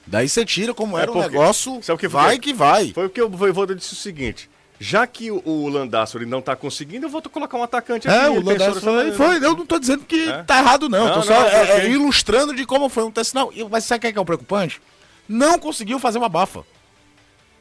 [0.06, 2.92] Daí você tira como É era o porque- negócio, sabe o que vai que- vai.
[2.92, 4.48] Foi o que o Voivoda disse o seguinte.
[4.78, 8.16] Já que o, o Landasso ele não tá conseguindo, eu vou colocar um atacante aqui.
[8.16, 9.16] É, o dessa foi, maneira.
[9.16, 9.36] foi.
[9.36, 10.42] Eu não tô dizendo que É?
[10.42, 10.98] tá errado, não.
[11.06, 11.74] Não, tô não, só é, ok.
[11.76, 13.34] é, ilustrando de como foi um teste.
[13.34, 14.80] Não, e- mas sabe o que é, que é o preocupante?
[15.28, 16.62] Não conseguiu fazer uma bafa.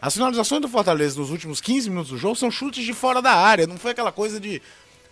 [0.06, 3.32] As finalizações do Fortaleza nos últimos 15 minutos do jogo são chutes de fora da
[3.32, 3.66] área.
[3.66, 4.62] Não foi aquela coisa de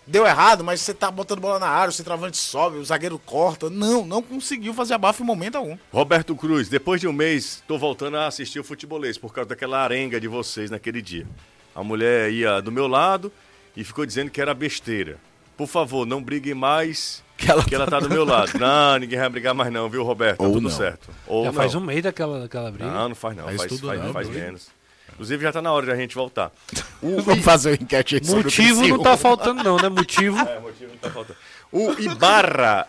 [0.06, 3.72] deu errado, mas você tá botando bola na área, o centroavante sobe, o zagueiro corta.
[3.72, 5.76] Não, não conseguiu fazer a bafa em momento algum.
[5.92, 9.80] Roberto Cruz, depois de um mês, tô voltando a assistir o futebolês por causa daquela
[9.80, 11.26] arenga de vocês naquele dia.
[11.74, 13.32] A mulher ia do meu lado
[13.76, 15.18] e ficou dizendo que era besteira.
[15.58, 18.52] Por favor, não briguem mais, Que ela que ela tá do meu lado.
[18.60, 20.38] Não, ninguém vai brigar mais não, viu, Roberto?
[20.38, 20.70] Tá Ou tudo não.
[20.70, 21.10] certo.
[21.28, 21.58] Ou Já não.
[21.58, 22.90] faz um mês daquela, daquela briga.
[22.90, 23.44] Não, não faz não.
[23.46, 24.68] Faz Faz, tudo faz, não, faz menos.
[25.14, 26.52] Inclusive já tá na hora de a gente voltar.
[27.04, 29.90] O, Vamos fazer uma enquete aí sobre o Motivo não tá faltando, não, né?
[29.90, 30.38] Motivo.
[30.48, 31.38] É, motivo não tá faltando.
[31.70, 32.88] O Ibarra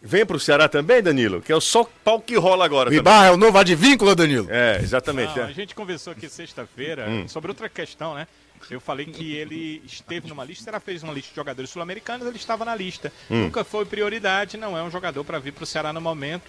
[0.00, 1.40] vem pro Ceará também, Danilo?
[1.42, 3.00] Que é o só pau que rola agora O também.
[3.00, 4.46] Ibarra é o novo advíncula, Danilo.
[4.48, 5.36] É, exatamente.
[5.36, 5.46] Não, é.
[5.48, 7.26] a gente conversou aqui sexta-feira Hum.
[7.26, 8.28] sobre outra questão, né?
[8.70, 12.36] Eu falei que ele esteve numa lista, ela fez uma lista de jogadores sul-americanos, ele
[12.36, 13.12] estava na lista.
[13.30, 13.44] Hum.
[13.44, 16.44] Nunca foi prioridade, não é um jogador para vir para o Ceará no momento.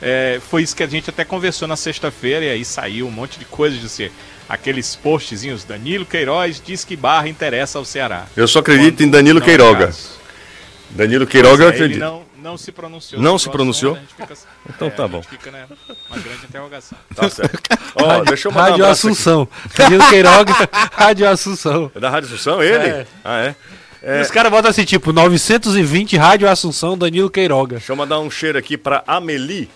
[0.00, 3.38] É, foi isso que a gente até conversou na sexta-feira e aí saiu um monte
[3.38, 4.12] de coisas de ser
[4.48, 5.64] aqueles postzinhos.
[5.64, 8.26] Danilo Queiroz diz que Barra interessa ao Ceará.
[8.36, 9.86] Eu só acredito em Danilo é Queiroga.
[9.86, 10.16] caso.
[10.90, 11.98] Danilo Queiroga eu é, acredito.
[11.98, 13.20] não, não se pronunciou.
[13.20, 13.98] Não se pronunciou?
[14.16, 14.34] fica-
[14.70, 15.16] Então é, tá a bom.
[15.22, 15.66] gente fica né,
[16.08, 16.96] uma grande interrogação.
[17.14, 17.60] Tá certo.
[17.96, 18.92] Ó, deixa eu mandar um Rádio aqui.
[18.92, 19.48] Assunção.
[19.76, 20.52] Danilo Queiroga,
[20.92, 21.90] Rádio Assunção.
[21.94, 22.86] É da Rádio Assunção, ele?
[22.88, 23.06] É.
[23.24, 23.54] Ah, é?
[24.18, 27.76] E Os caras botam assim, tipo, 920 Rádio Assunção, Danilo Queiroga.
[27.78, 29.68] Deixa eu mandar um cheiro aqui pra Amelie,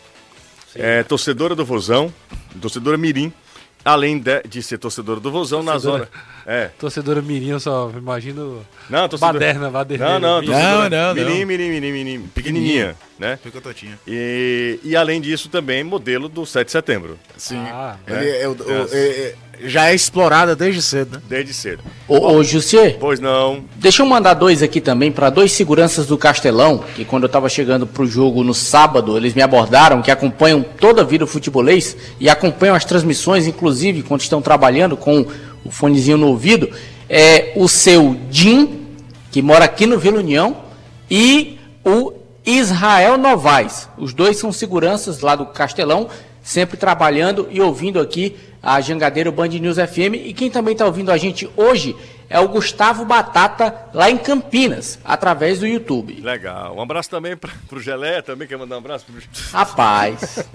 [0.77, 2.12] é, torcedora do Vozão,
[2.61, 3.33] torcedora Mirim,
[3.85, 6.07] além de, de ser torcedora do Vozão na zona.
[6.07, 6.31] Torcedora.
[6.47, 6.68] É.
[6.78, 8.64] Torcedora Mirim, eu só imagino.
[8.89, 9.35] Não, torcedora.
[9.39, 10.18] Baderna, baderna.
[10.18, 11.14] Não, não, Não, não, não.
[11.14, 13.39] Mirim, mirim, mirim, mirim, pequenininha, né?
[13.43, 13.99] Fica totinha.
[14.07, 17.59] E, e além disso também modelo do 7 de setembro, Sim.
[17.59, 18.99] Ah, Ele é o- o- É.
[18.99, 19.35] é- é-
[19.65, 21.23] já é explorada desde cedo, né?
[21.29, 21.83] desde cedo.
[22.09, 26.17] ô, ô Jussier, Pois não, Deixa eu mandar dois aqui também para dois seguranças do
[26.17, 30.63] Castelão, que quando eu estava chegando pro jogo no sábado, eles me abordaram, que acompanham
[30.63, 35.27] toda a vida o futebolês e acompanham as transmissões, inclusive quando estão trabalhando com
[35.65, 36.71] o fonezinho no ouvido.
[37.09, 38.87] É o seu Jim,
[39.31, 40.57] que mora aqui no Vila União,
[41.11, 42.13] e o
[42.45, 43.89] Israel Novaes.
[43.99, 46.09] Os dois são seguranças lá do Castelão,
[46.43, 50.14] sempre trabalhando e ouvindo aqui a Jangadeiro Band News FM.
[50.24, 51.97] E quem também está ouvindo a gente hoje
[52.28, 56.20] é o Gustavo Batata, lá em Campinas, através do YouTube.
[56.20, 56.76] legal.
[56.76, 59.14] Um abraço também pra, pro Gelé, também quer mandar um abraço pro...
[59.53, 60.49] Rapaz,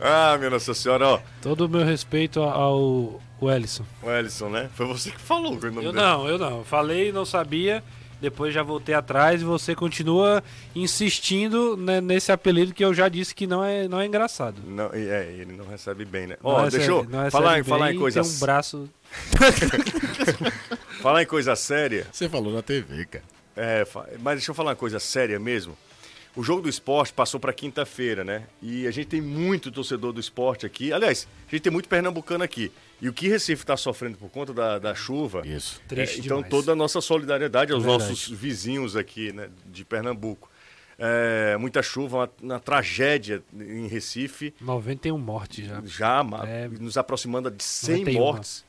[0.00, 3.84] Ah, minha Nossa Senhora, ó, todo o meu respeito ao o Ellison.
[4.02, 4.68] o Ellison, né?
[4.74, 6.04] Foi você que falou o nome Eu dele.
[6.04, 6.64] não, eu não.
[6.64, 7.82] Falei, não sabia.
[8.24, 10.42] Depois já voltei atrás e você continua
[10.74, 14.62] insistindo né, nesse apelido que eu já disse que não é, não é engraçado.
[14.66, 16.36] Não, é, ele não recebe bem, né?
[16.42, 18.38] Ó, recebe- deixa eu não recebe falar, em- bem falar em e coisa Tem um
[18.38, 18.88] braço.
[21.00, 22.06] Falar em coisa séria.
[22.10, 23.24] Você falou na TV, cara.
[23.56, 23.86] É,
[24.20, 25.76] mas deixa eu falar uma coisa séria mesmo.
[26.36, 28.44] O jogo do esporte passou para quinta-feira, né?
[28.60, 30.92] E a gente tem muito torcedor do esporte aqui.
[30.92, 32.72] Aliás, a gente tem muito pernambucano aqui.
[33.00, 35.46] E o que Recife está sofrendo por conta da, da chuva.
[35.46, 35.80] Isso.
[35.86, 36.50] Triste É, então, demais.
[36.50, 38.10] toda a nossa solidariedade aos Verdade.
[38.10, 40.50] nossos vizinhos aqui, né, de Pernambuco.
[40.98, 44.52] É, muita chuva, uma, uma tragédia em Recife.
[44.60, 45.82] 91 mortes já.
[45.84, 46.68] Já É.
[46.68, 48.18] nos aproximando de 100 91.
[48.20, 48.64] mortes.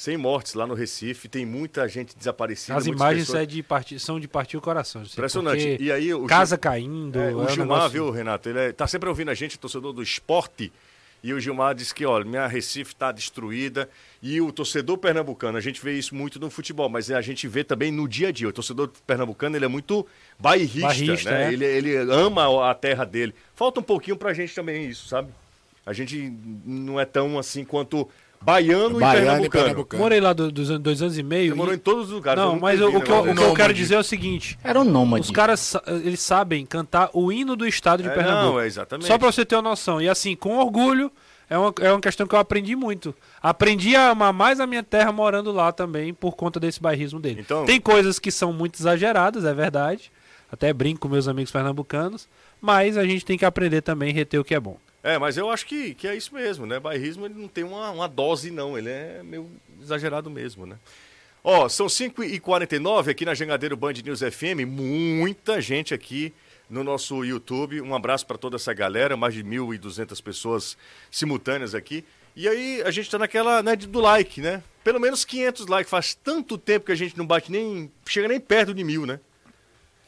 [0.00, 1.28] 100 mortes lá no Recife.
[1.28, 2.78] Tem muita gente desaparecida.
[2.78, 5.02] As imagens pessoas- é de partir, são de partir o coração.
[5.02, 5.76] assim, Impressionante.
[5.78, 7.18] E aí, o casa Gil- caindo.
[7.18, 8.48] É, é o um Gilmar, negócio- viu, Renato?
[8.48, 10.72] Ele é- tá sempre ouvindo a gente, torcedor do esporte.
[11.22, 13.90] E o Gilmar disse que, olha, minha Recife está destruída.
[14.22, 17.62] E o torcedor pernambucano, a gente vê isso muito no futebol, mas a gente vê
[17.62, 18.48] também no dia a dia.
[18.48, 20.06] O torcedor pernambucano, ele é muito
[20.38, 21.50] bairrista, Bairrista, né?
[21.50, 21.52] é.
[21.52, 23.34] Ele, ele ama a terra dele.
[23.54, 25.28] Falta um pouquinho pra gente também isso, sabe?
[25.84, 26.32] A gente
[26.64, 28.08] não é tão assim quanto
[28.42, 29.50] baiano, e Baiano e pernambucano.
[29.50, 30.02] pernambucano.
[30.02, 31.52] Morei lá do- dois anos e meio.
[31.52, 32.42] Você morou e- em todos os lugares.
[32.42, 34.80] eu Não, mas o, que eu, o que eu quero dizer é o seguinte: Era
[34.80, 35.26] um nômade.
[35.26, 38.54] os caras eles sabem cantar o hino do estado de É, Pernambuco.
[38.54, 39.06] não, é exatamente.
[39.06, 40.00] Só pra você ter uma noção.
[40.00, 41.12] E assim, com orgulho,
[41.48, 43.14] é uma, é uma questão que eu aprendi muito.
[43.42, 47.40] Aprendi a amar mais a minha terra morando lá também, por conta desse bairrismo dele.
[47.42, 50.10] Então- Tem coisas que são muito exageradas, é verdade.
[50.52, 52.26] Até brinco com meus amigos pernambucanos.
[52.60, 54.76] Mas a gente tem que aprender também a reter o que é bom.
[55.02, 56.78] É, mas eu acho que, que é isso mesmo, né?
[56.78, 58.76] Bairrismo ele não tem uma, uma dose, não.
[58.76, 60.76] Ele é meio exagerado mesmo, né?
[61.42, 64.66] Ó, são 5h49 aqui na Jangadeiro Band News FM.
[64.66, 66.34] Muita gente aqui
[66.68, 67.80] no nosso YouTube.
[67.80, 70.76] Um abraço para toda essa galera, mais de 1.200 pessoas
[71.10, 72.04] simultâneas aqui.
[72.36, 74.62] E aí a gente tá naquela, né, do like, né?
[74.84, 75.90] Pelo menos 500 likes.
[75.90, 79.18] Faz tanto tempo que a gente não bate nem, chega nem perto de mil, né?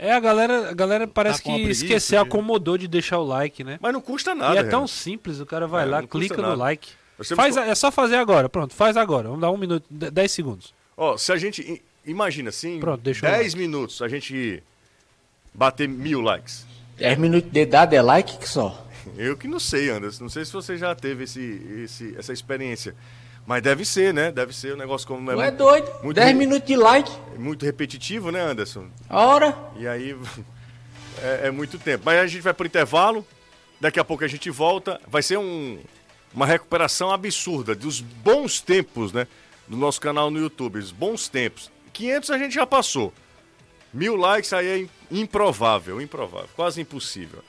[0.04, 2.26] É, a galera, a galera parece Tá com uma que preguiça, esqueceu, viu?
[2.28, 3.78] acomodou de deixar o like, né?
[3.80, 4.70] Mas não custa nada, e é Renan.
[4.70, 6.54] tão simples, o cara vai É, lá, clica no nada.
[6.56, 6.90] like.
[7.36, 9.28] Faz, a- é só fazer agora, pronto, faz agora.
[9.28, 10.74] Vamos dar um minuto, de- dez segundos.
[10.96, 11.80] Ó, se a gente.
[12.04, 14.60] Imagina assim, Pronto, deixa eu 10 minutos a gente
[15.54, 16.66] bater mil likes.
[16.98, 18.84] 10 minutos de idade é like que só.
[19.16, 20.24] Eu que não sei, Anderson.
[20.24, 21.40] Não sei se você já teve esse,
[21.84, 22.94] esse, essa experiência.
[23.46, 24.30] Mas deve ser, né?
[24.30, 25.30] Deve ser um negócio como.
[25.30, 25.90] É muito, doido.
[26.02, 27.10] muito 10 re- minutos de like.
[27.38, 28.86] muito repetitivo, né, Anderson?
[29.10, 29.56] Ora.
[29.76, 30.16] E aí
[31.22, 32.02] é, é muito tempo.
[32.06, 33.26] Mas a gente vai pro intervalo.
[33.80, 35.00] Daqui a pouco a gente volta.
[35.08, 35.78] Vai ser um,
[36.32, 39.26] uma recuperação absurda dos bons tempos, né?
[39.66, 40.78] Do nosso canal no YouTube.
[40.78, 41.70] Os bons tempos.
[41.92, 43.12] 500 a gente já passou.
[43.92, 47.40] Mil likes aí é im- improvável, improvável, quase impossível.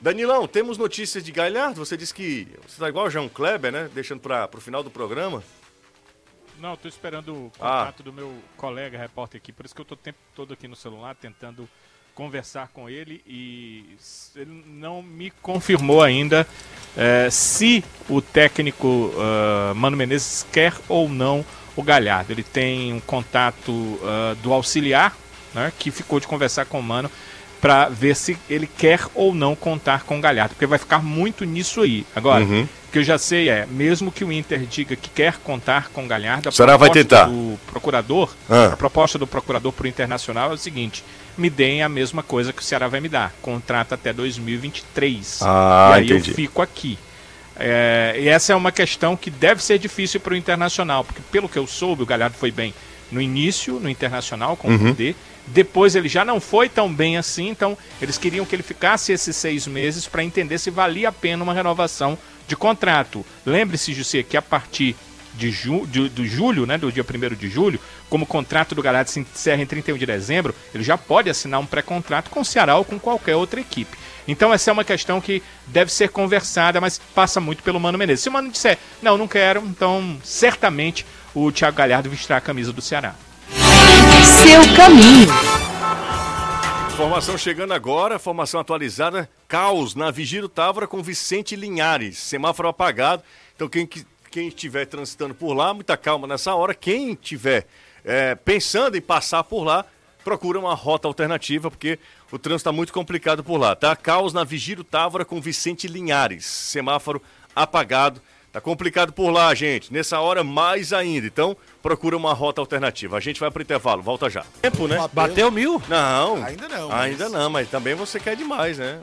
[0.00, 1.84] Danilão, temos notícias de Galhardo?
[1.84, 3.90] Você disse que você tá igual o João Kleber, né?
[3.92, 5.42] Deixando para o final do programa.
[6.60, 7.80] Não, tô esperando o Ah.
[7.86, 10.66] contato do meu colega repórter aqui, por isso que eu tô o tempo todo aqui
[10.68, 11.68] no celular tentando
[12.14, 13.96] conversar com ele e
[14.34, 16.44] ele não me confirmou ainda
[16.96, 21.44] eh, se o técnico ah, Mano Menezes quer ou não
[21.76, 22.32] o Galhardo.
[22.32, 25.16] Ele tem um contato ah, do auxiliar,
[25.54, 27.08] né, que ficou de conversar com o Mano
[27.60, 31.44] para ver se ele quer ou não contar com o Galhardo, porque vai ficar muito
[31.44, 32.06] nisso aí.
[32.14, 32.62] Agora, Uhum.
[32.62, 36.04] o que eu já sei é, mesmo que o Inter diga que quer contar com
[36.04, 37.24] o Galhardo, a O Ceará vai tentar.
[37.24, 38.66] do procurador, Ah.
[38.72, 41.02] a proposta do procurador para o Internacional é o seguinte:
[41.36, 45.40] me deem a mesma coisa que o Ceará vai me dar, contrato até 2023.
[45.42, 46.30] Ah, e aí entendi.
[46.30, 46.98] eu fico aqui.
[47.60, 51.48] É, e essa é uma questão que deve ser difícil para o Internacional, porque pelo
[51.48, 52.72] que eu soube, o Galhardo foi bem
[53.10, 54.76] no início, no Internacional, com Uhum.
[54.76, 55.14] o Kudê.
[55.52, 59.34] Depois ele já não foi tão bem assim, então eles queriam que ele ficasse esses
[59.36, 63.24] seis meses para entender se valia a pena uma renovação de contrato.
[63.44, 64.94] Lembre-se, José, que a partir
[65.34, 67.80] de, ju de, julho, né, do dia 1 de julho,
[68.10, 71.60] como o contrato do Galhardo se encerra em 31 de dezembro, ele já pode assinar
[71.60, 73.96] um pré-contrato com o Ceará ou com qualquer outra equipe.
[74.26, 78.24] Então essa é uma questão que deve ser conversada, mas passa muito pelo Mano Menezes.
[78.24, 82.72] Se o Mano disser, não, não quero, então certamente o Thiago Galhardo vestirá a camisa
[82.72, 83.14] do Ceará.
[83.52, 85.28] Seu caminho.
[86.92, 89.28] Informação chegando agora, informação atualizada.
[89.46, 92.18] Caos na Vigílio Távora com Vicente Linhares.
[92.18, 93.22] Semáforo apagado.
[93.54, 96.74] Então, quem, que- quem estiver transitando por lá, muita calma nessa hora.
[96.74, 97.66] Quem estiver
[98.04, 99.84] é, pensando em passar por lá,
[100.24, 101.98] procura uma rota alternativa, porque
[102.30, 103.94] o trânsito está muito complicado por lá, tá?
[103.96, 106.44] Caos na Vigílio Távora com Vicente Linhares.
[106.44, 107.22] Semáforo
[107.54, 108.20] apagado.
[108.58, 109.92] Tá complicado por lá, gente.
[109.92, 111.24] Nessa hora, mais ainda.
[111.28, 113.16] Então, procura uma rota alternativa.
[113.16, 114.02] A gente vai pro intervalo.
[114.02, 114.44] Volta já.
[114.60, 114.98] Tempo, né?
[115.12, 115.80] Bateu mil?
[115.88, 116.42] Não.
[116.44, 119.00] Ainda não, mas- Ainda não, mas também você quer demais, né?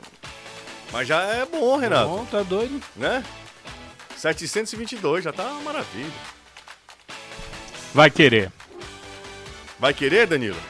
[0.92, 2.80] Mas já é bom, Renato, Bom, tá doido.
[2.94, 3.24] né?
[4.14, 6.12] 722, já tá uma maravilha.
[7.94, 8.52] Vai querer.
[9.78, 10.60] Vai querer, Danilo?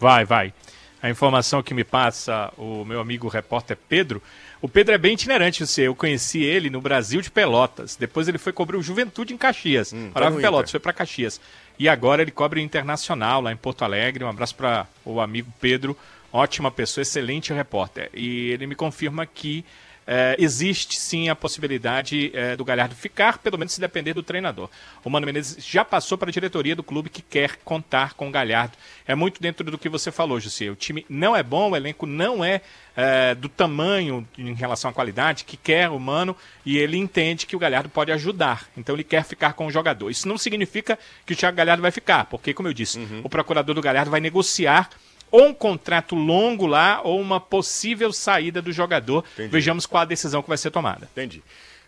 [0.00, 0.54] Vai, vai.
[1.02, 4.22] A informação que me passa o meu amigo repórter Pedro.
[4.62, 5.82] O Pedro é bem itinerante, você.
[5.88, 7.96] Eu conheci ele no Brasil de Pelotas.
[7.96, 9.92] Depois ele foi cobrir o Juventude em Caxias.
[9.92, 11.40] Hum, Morava no em Pelotas, foi para Caxias.
[11.78, 14.22] e agora ele cobre o Internacional lá em Porto Alegre.
[14.24, 15.98] Um abraço para o amigo Pedro,
[16.32, 18.08] ótima pessoa, excelente repórter.
[18.14, 19.64] E ele me confirma que
[20.06, 24.68] é, existe sim a possibilidade é, do Galhardo ficar, pelo menos se depender do treinador.
[25.04, 28.30] O Mano Menezes já passou para a diretoria do clube que quer contar com o
[28.30, 28.76] Galhardo.
[29.06, 30.70] É muito dentro do que você falou, José.
[30.70, 32.60] O time não é bom, o elenco não é,
[32.96, 37.56] é, do tamanho em relação à qualidade que quer o Mano e ele entende que
[37.56, 38.68] o Galhardo pode ajudar.
[38.76, 40.10] Então ele quer ficar com o jogador.
[40.10, 43.20] Isso não significa que o Thiago Galhardo vai ficar, porque, como eu disse, uhum.
[43.24, 44.90] o procurador do Galhardo vai negociar
[45.32, 49.24] ou um contrato longo lá ou uma possível saída do jogador.
[49.32, 49.48] Entendi.
[49.48, 51.08] Vejamos qual a decisão que vai ser tomada.
[51.10, 51.42] Entendi.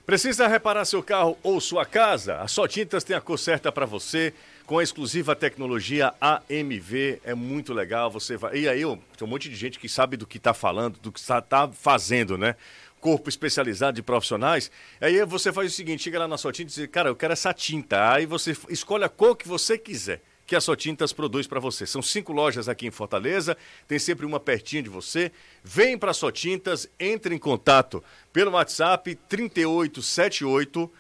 [0.07, 2.38] Precisa reparar seu carro ou sua casa?
[2.40, 4.34] A Só Tintas tem a cor certa para você,
[4.66, 7.20] com a exclusiva tecnologia AMV.
[7.24, 8.11] É muito legal.
[8.11, 8.57] Você vai.
[8.57, 11.18] E aí, tem um monte de gente que sabe do que está falando, do que
[11.18, 12.55] está tá fazendo, né?
[13.01, 14.70] Corpo especializado de profissionais.
[15.01, 17.32] Aí você faz o seguinte: chega lá na Só Tintas e diz, cara, eu quero
[17.32, 18.12] essa tinta.
[18.12, 21.86] Aí você escolhe a cor que você quiser que a Sotintas produz para você.
[21.86, 23.57] São cinco lojas aqui em Fortaleza,
[23.88, 25.32] tem sempre uma pertinho de você.
[25.62, 30.90] Vem para a Sotintas, entre em contato pelo WhatsApp 3878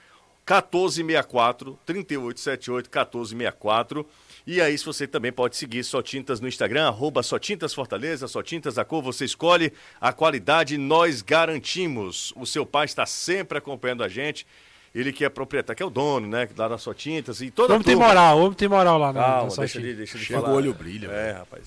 [0.46, 4.06] 1464, 3878 1464.
[4.46, 9.02] E aí, você também pode seguir Sotintas no Instagram, arroba Sotintas Fortaleza, Sotintas da cor,
[9.02, 12.30] você escolhe a qualidade, nós garantimos.
[12.36, 14.46] O seu pai está sempre acompanhando a gente
[14.94, 16.48] ele que é proprietário, que é o dono, né?
[16.56, 19.12] Lá da sua tintas e toda O homem tem moral, o homem tem moral lá
[19.12, 20.52] na, Calma, na deixa ele, deixa ele Chega falar.
[20.52, 21.08] o olho brilha.
[21.08, 21.64] É, rapaz.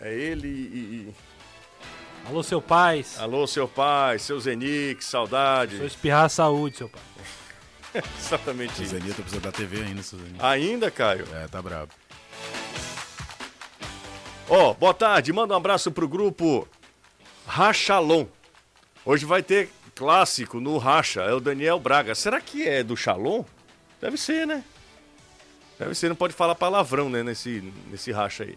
[0.00, 1.14] É ele e, e...
[2.26, 3.04] Alô, seu pai.
[3.18, 5.76] Alô, seu pai, seu Zenix, saudade.
[5.78, 7.02] Sou espirrar a saúde, seu pai.
[8.18, 8.94] Exatamente isso.
[8.94, 10.44] Zenito precisa da TV ainda, seu Zenito.
[10.44, 11.26] Ainda, Caio?
[11.34, 11.92] É, tá brabo.
[14.48, 16.68] Ó, oh, boa tarde, manda um abraço pro grupo
[17.46, 18.26] Rachalon.
[19.04, 22.14] Hoje vai ter clássico no Racha é o Daniel Braga.
[22.14, 23.44] Será que é do Shalom?
[24.00, 24.62] Deve ser, né?
[25.78, 28.56] Deve ser, não pode falar palavrão, né, nesse, nesse racha aí.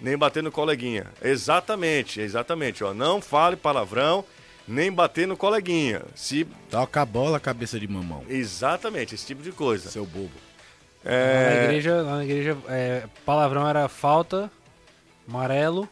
[0.00, 1.06] Nem bater no coleguinha.
[1.22, 2.92] Exatamente, exatamente, ó.
[2.92, 4.24] Não fale palavrão,
[4.68, 6.02] nem bater no coleguinha.
[6.14, 6.46] Se...
[6.70, 8.22] Toca a bola, cabeça de mamão.
[8.28, 9.88] Exatamente, esse tipo de coisa.
[9.88, 10.32] Seu bobo.
[11.04, 11.44] É...
[11.44, 14.50] Na igreja, na igreja é, palavrão era falta,
[15.28, 15.88] amarelo.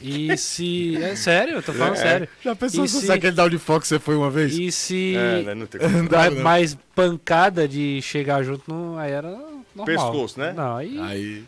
[0.00, 0.96] E se.
[1.02, 2.28] É sério, eu tô falando é, sério.
[2.42, 4.54] Já pensou se você aquele Down Fox você foi uma vez?
[4.54, 5.14] E se.
[5.16, 6.40] É, não tem como.
[6.42, 9.28] mais pancada de chegar junto, no, aí era
[9.74, 9.86] normal.
[9.86, 10.52] Pescoço, né?
[10.56, 10.98] Não, aí.
[11.00, 11.44] aí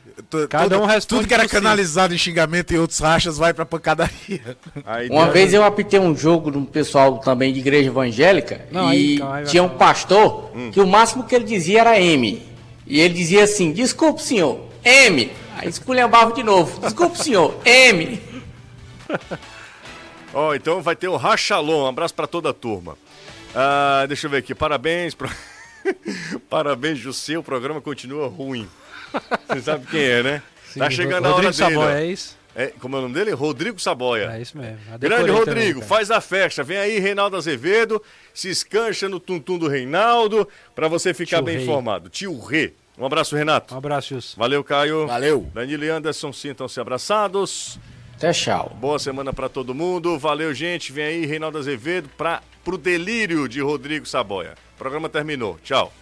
[0.48, 1.06] cada um responde.
[1.06, 4.56] Tudo que era canalizado em xingamento e outros rachas vai pra pancadaria.
[4.84, 8.92] Aí uma vez eu apitei um jogo de um pessoal também de igreja evangélica não,
[8.92, 10.70] e aí, aí tinha um pastor hum.
[10.70, 12.42] que o máximo que ele dizia era M.
[12.86, 15.30] E ele dizia assim: desculpe, senhor, M.
[15.56, 16.80] Aí esculhambava de novo.
[16.80, 18.20] Desculpe, senhor, M.
[20.34, 21.84] Ó, oh, então vai ter o Rachalon.
[21.84, 22.98] Um abraço para toda a turma.
[23.54, 24.54] Ah, deixa eu ver aqui.
[24.54, 25.14] Parabéns.
[25.14, 25.30] Pro...
[26.50, 27.38] Parabéns, José.
[27.38, 28.68] O programa continua ruim.
[29.46, 30.42] Você sabe quem é, né?
[30.66, 31.52] Sim, tá chegando a hora dele.
[31.52, 32.36] Saboia, é isso?
[32.56, 33.32] É, como é o nome dele?
[33.32, 34.32] Rodrigo Saboia.
[34.32, 34.78] É isso mesmo.
[34.98, 36.62] Grande Rodrigo, também, faz a festa.
[36.64, 38.02] Vem aí, Reinaldo Azevedo.
[38.32, 41.64] Se escancha no tum-tum do Reinaldo para você ficar Tio bem Rei.
[41.64, 42.08] informado.
[42.08, 42.72] Tio Rê.
[42.96, 43.74] Um abraço, Renato.
[43.74, 44.36] Um abraço, Wilson.
[44.38, 45.06] Valeu, Caio.
[45.06, 45.50] Valeu.
[45.52, 47.78] Danilo e Anderson sintam-se abraçados.
[48.16, 48.76] Até tchau.
[48.80, 50.18] Boa semana para todo mundo.
[50.18, 50.92] Valeu, gente.
[50.92, 54.54] Vem aí, Reinaldo Azevedo, para pro delírio de Rodrigo Saboia.
[54.74, 55.58] O programa terminou.
[55.62, 55.92] Tchau.